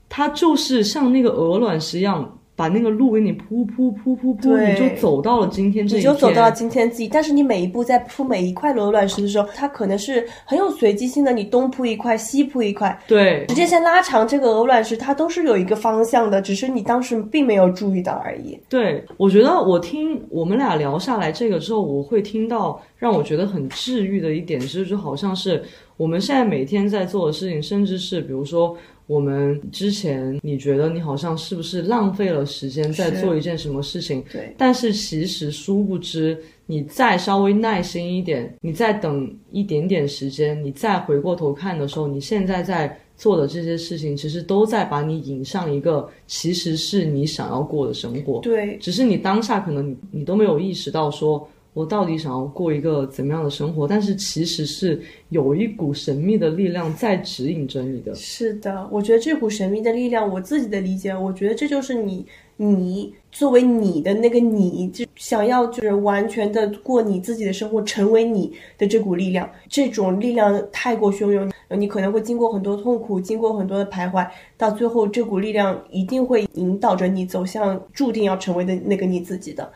[0.08, 5.96] 它就是像那个鹅卵石一样，把把那个路给你铺铺铺铺铺，你就走到了今天这。
[5.96, 18.56] 你就走到了今天自己，但是你每一步在铺每一块鹅卵石的时候，它可能是很有随机性的，你东铺一块，西铺一块，对直接先拉长，这个鹅卵石它都是有一个方向的，只是你当时并没有注意到而已。
[18.68, 25.60] 对，我觉得我听我们俩聊下来这个之后，我会听到让我觉得很治愈的一点是，就好像是
[25.96, 28.76] 我们现在每天在做的事情，甚至是比如说
[29.12, 48.40] 我们之前你觉得你好像是不是浪费了时间在做一件什么事情，对，但是其实殊不知，你再稍微耐心一点，你再等一点点时间，你再回过头看的时候，你现在在做的这些事情，其实都在把你引上一个其实是你想要过的生活。
[48.40, 51.46] 对，只是你当下可能你你都没有意识到说。
[51.74, 53.88] 我到底想要过一个怎么样的生活？
[53.88, 55.00] 但是其实是
[55.30, 58.14] 有一股神秘的力量在指引着你的。
[58.14, 62.26] 是的，我觉得这股神秘的力量，我自己的理解，我觉得这就是你，
[62.58, 69.48] 你作为你的那个你，就想要就是完全的过你自己的生活，成为你的这股力量。
[69.66, 79.72] 这种力量太过汹涌，你可能会经过很多痛苦，经过很多的徘徊，到最后这股力量一定会引导着你走向注定要成为的那个你自己的。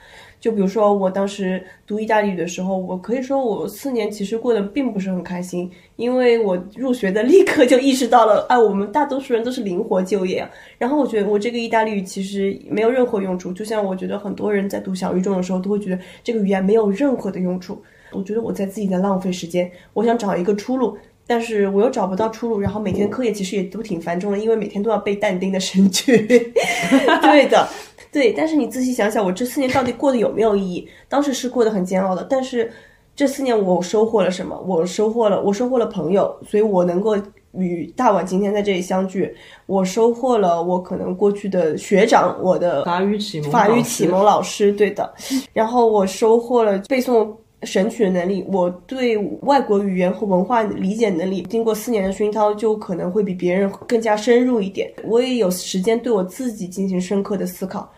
[0.46, 10.48] 就比如说，我当时读意大利语的时候，我可以说我四年其实过得并不是很开心，因为我入学的 立刻就意识到了，啊，我们大多数人都是灵活就业啊。
[10.78, 17.82] 然后我觉得我这个意大利语其实没有任何用处，就像我觉得很多人在读小语种的时候都会觉得这个语言没有任何的用处。
[18.12, 20.96] 我觉得我在自己在浪费时间，我想找一个出路。
[21.28, 26.16] 但是我又找不到出路，然后每天课业其实也都挺繁重的，因为每天都要背但丁的神句。
[27.20, 27.68] 对的，
[28.12, 28.32] 对。
[28.32, 30.88] 但是你仔细想想，我这四年到底过得有没有意义？
[31.08, 32.70] 当时是过得很煎熬的，但是
[33.14, 34.58] 这四年我收获了什么？
[34.66, 37.16] 我收获了，我收获了朋友，所以我能够
[37.52, 39.34] 与大碗今天在这里相聚。
[39.66, 45.14] 我收获了我可能过去的学长，我的法语启蒙，法语启蒙老师，对的。
[45.52, 47.34] 然后我收获了背诵。
[47.62, 54.92] 神曲的能力，我对外国语言和文化理解能力，经过四年的熏陶，就可能会比别人更加深入一点。
[55.04, 57.90] 我也有时间对我自己进行深刻的思考，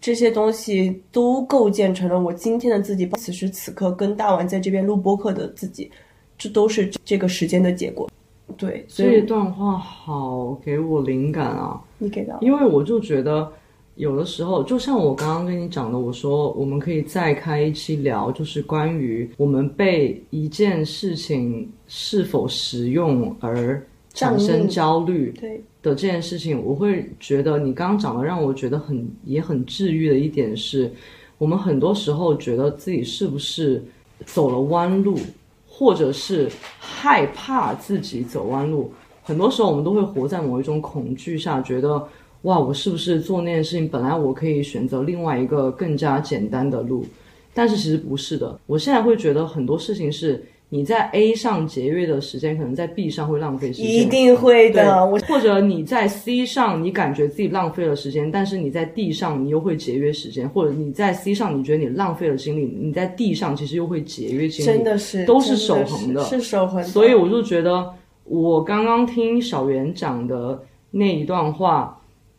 [0.00, 3.08] 这些东西都构建成了我今天的自己。
[3.16, 5.90] 此时此刻跟大碗在这边录播客的自己，
[6.36, 8.08] 这都是这个时间的结果。
[8.56, 11.80] 对，所以这段话好给我灵感啊！
[11.98, 13.50] 你给的，因为我就觉得。
[13.96, 23.82] 有的时候，就像我刚刚跟你讲的，我说我们可以再开一期聊，就是关于我们被一件事情是否实用而
[24.12, 26.62] 产生焦虑对的这件事情。
[26.62, 30.92] 我会觉得你刚刚讲的让我觉得很也很治愈的一点是，
[31.38, 33.82] 我们很多时候觉得自己是不是
[34.26, 35.18] 走了弯路，
[35.66, 38.92] 或者是害怕自己走弯路。
[39.22, 42.06] 很多时候我们都会活在某一种恐惧下，觉得。
[42.46, 43.88] 哇，我是不是做那件事情？
[43.88, 47.04] 本来我可以选择另外一个更加简单的路，
[47.52, 48.56] 但是其实不是的。
[48.66, 53.90] 我现在会觉得很多事情是你在 A 上节约的时间，可能在 B 上会浪费时间。
[53.90, 55.04] 一定会的。
[55.06, 64.66] 我或者你在 C 上，你感觉自己浪费了时间，但是你在 D 上，你又会节约时间；或者你在 C 上，你觉得你浪费了精力，你在 D 上其实又会节约精力。
[64.66, 66.84] 真的是，都是守恒的，是守恒。
[66.84, 67.92] 所以我就觉得，
[68.22, 71.95] 我刚刚听小袁讲的那一段话。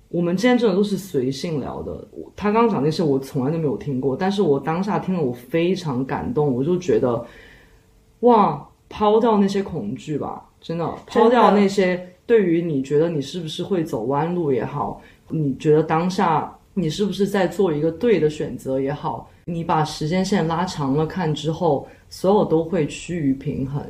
[0.10, 2.08] 我们今天真的都是随性聊的。
[2.36, 7.26] 他刚刚讲那些我从来都没有听过，但是我当下听了我非常感动，我就觉得，
[8.22, 23.84] 哇，抛掉那些恐惧吧，真的抛掉那些对于你觉得你是不是会走弯路也好，你觉得当下你是不是在做一个对的选择也好，你把时间线拉长了看之后，所有都会趋于平衡。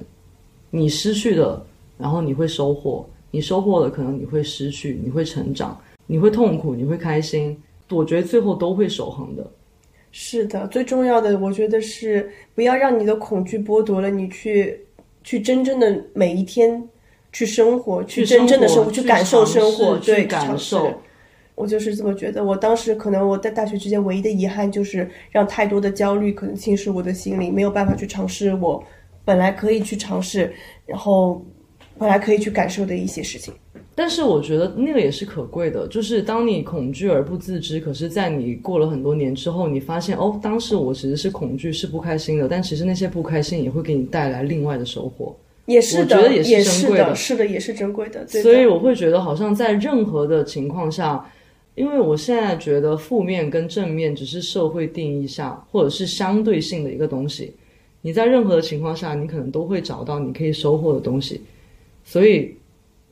[0.72, 1.64] 你失去的，
[1.98, 5.80] 然后你会收获；你收获了，可能你会失去，你会成长。
[6.08, 7.56] 你会痛苦，你会开心，
[7.90, 9.46] 我觉得最后都会守恒的。
[10.12, 14.80] 是的，最重要的，我觉得是不要让你的恐惧剥夺了你去
[15.24, 16.82] 去真正的每一天
[17.32, 20.92] 去生活，去真正的生活，去感受生活，对，感受。
[21.56, 22.44] 我就是这么觉得。
[22.44, 28.84] 我当时可能我在大学之间唯一的遗憾就是让太多的焦虑可能侵蚀我的心灵，没有办法去尝试我
[29.26, 30.54] 本来可以去尝试，
[30.86, 31.44] 然后
[31.98, 33.54] 本来可以去感受的一些事情。
[34.00, 45.36] 但是我觉得那个也是可贵的，就是当你恐惧而不自知，可是，在你过了很多年之后，你发现哦，当时我其实是恐惧，是不开心的，但其实那些不开心也会给你带来另外的收获。
[45.66, 48.28] 也是的，我觉得也是珍贵的，是的，也是珍贵的。
[48.28, 51.28] 所以我会觉得，好像在任何的情况下，
[51.74, 57.52] 因为我现在觉得负面跟正面只是社会定义下或者是相对性的一个东西，
[58.02, 61.42] 你在任何的情况下，你可能都会找到你可以收获的东西，
[62.06, 62.56] 所以。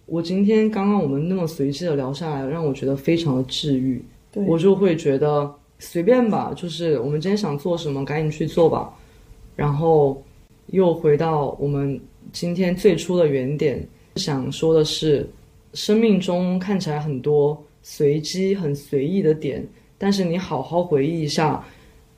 [0.05, 4.03] 我今天刚刚我们那么随机的聊下来，让我觉得非常的治愈。
[4.33, 8.93] 我就会觉得随便吧，就是我们今天想做什么，赶紧去做吧。
[9.55, 10.21] 然后
[10.67, 11.99] 又回到我们
[12.31, 13.87] 今天最初的原点，
[14.17, 15.27] 想说的是，
[15.73, 19.65] 生命中看起来很多随机、很随意的点，
[19.97, 21.63] 但是你好好回忆一下，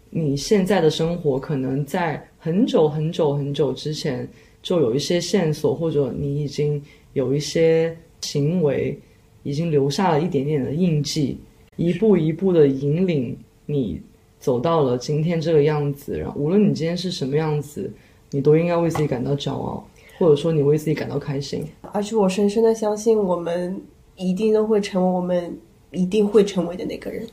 [0.09, 4.27] 你现在的生活可能在很久很久很久之前
[4.67, 8.99] 就有一些线索，或者你已经有一些行为
[9.43, 11.39] 已经留下了一点点的印记，
[11.77, 14.01] 一步一步的引领你。
[14.39, 17.89] 走到了今天这个样子，然后无论你今天是什么样子，
[18.29, 19.87] 你都应该为自己感到骄傲，
[20.19, 21.65] 或者说你为自己感到开心。
[21.93, 23.81] 而且我深深的相信，我们
[24.17, 25.57] 一定都会成为我们
[25.91, 27.25] 一定会成为的那个人。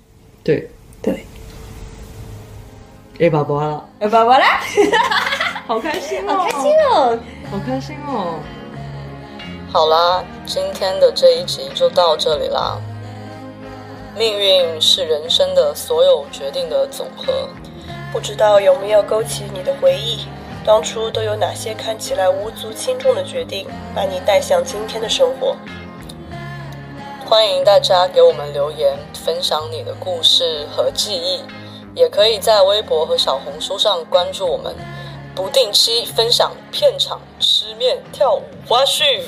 [0.45, 0.69] 对
[1.03, 1.19] 对。
[3.19, 4.45] 哎，宝宝了，哎，宝宝了，
[5.67, 7.19] 好开心哦，好开心哦，
[7.51, 8.39] 好开心哦。
[9.73, 12.79] 好啦，今天的这一集就到这里啦。
[14.15, 17.49] 命运是人生的所有决定的总和，
[18.13, 20.27] 不知道有没有勾起你的回忆？
[20.67, 25.57] 当初都有哪些看起来无足轻重的决定，把你带向今天的生活？
[27.25, 31.41] 欢迎大家给我们留言，分享你的故事和记忆，
[31.95, 34.75] 也可以在微博和小红书上关注我们，
[35.35, 39.23] 不定期分享片场吃面跳舞花絮。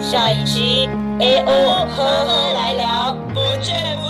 [0.00, 0.88] 下一期
[1.20, 2.95] A O 呵呵来聊，
[3.66, 4.05] 不见。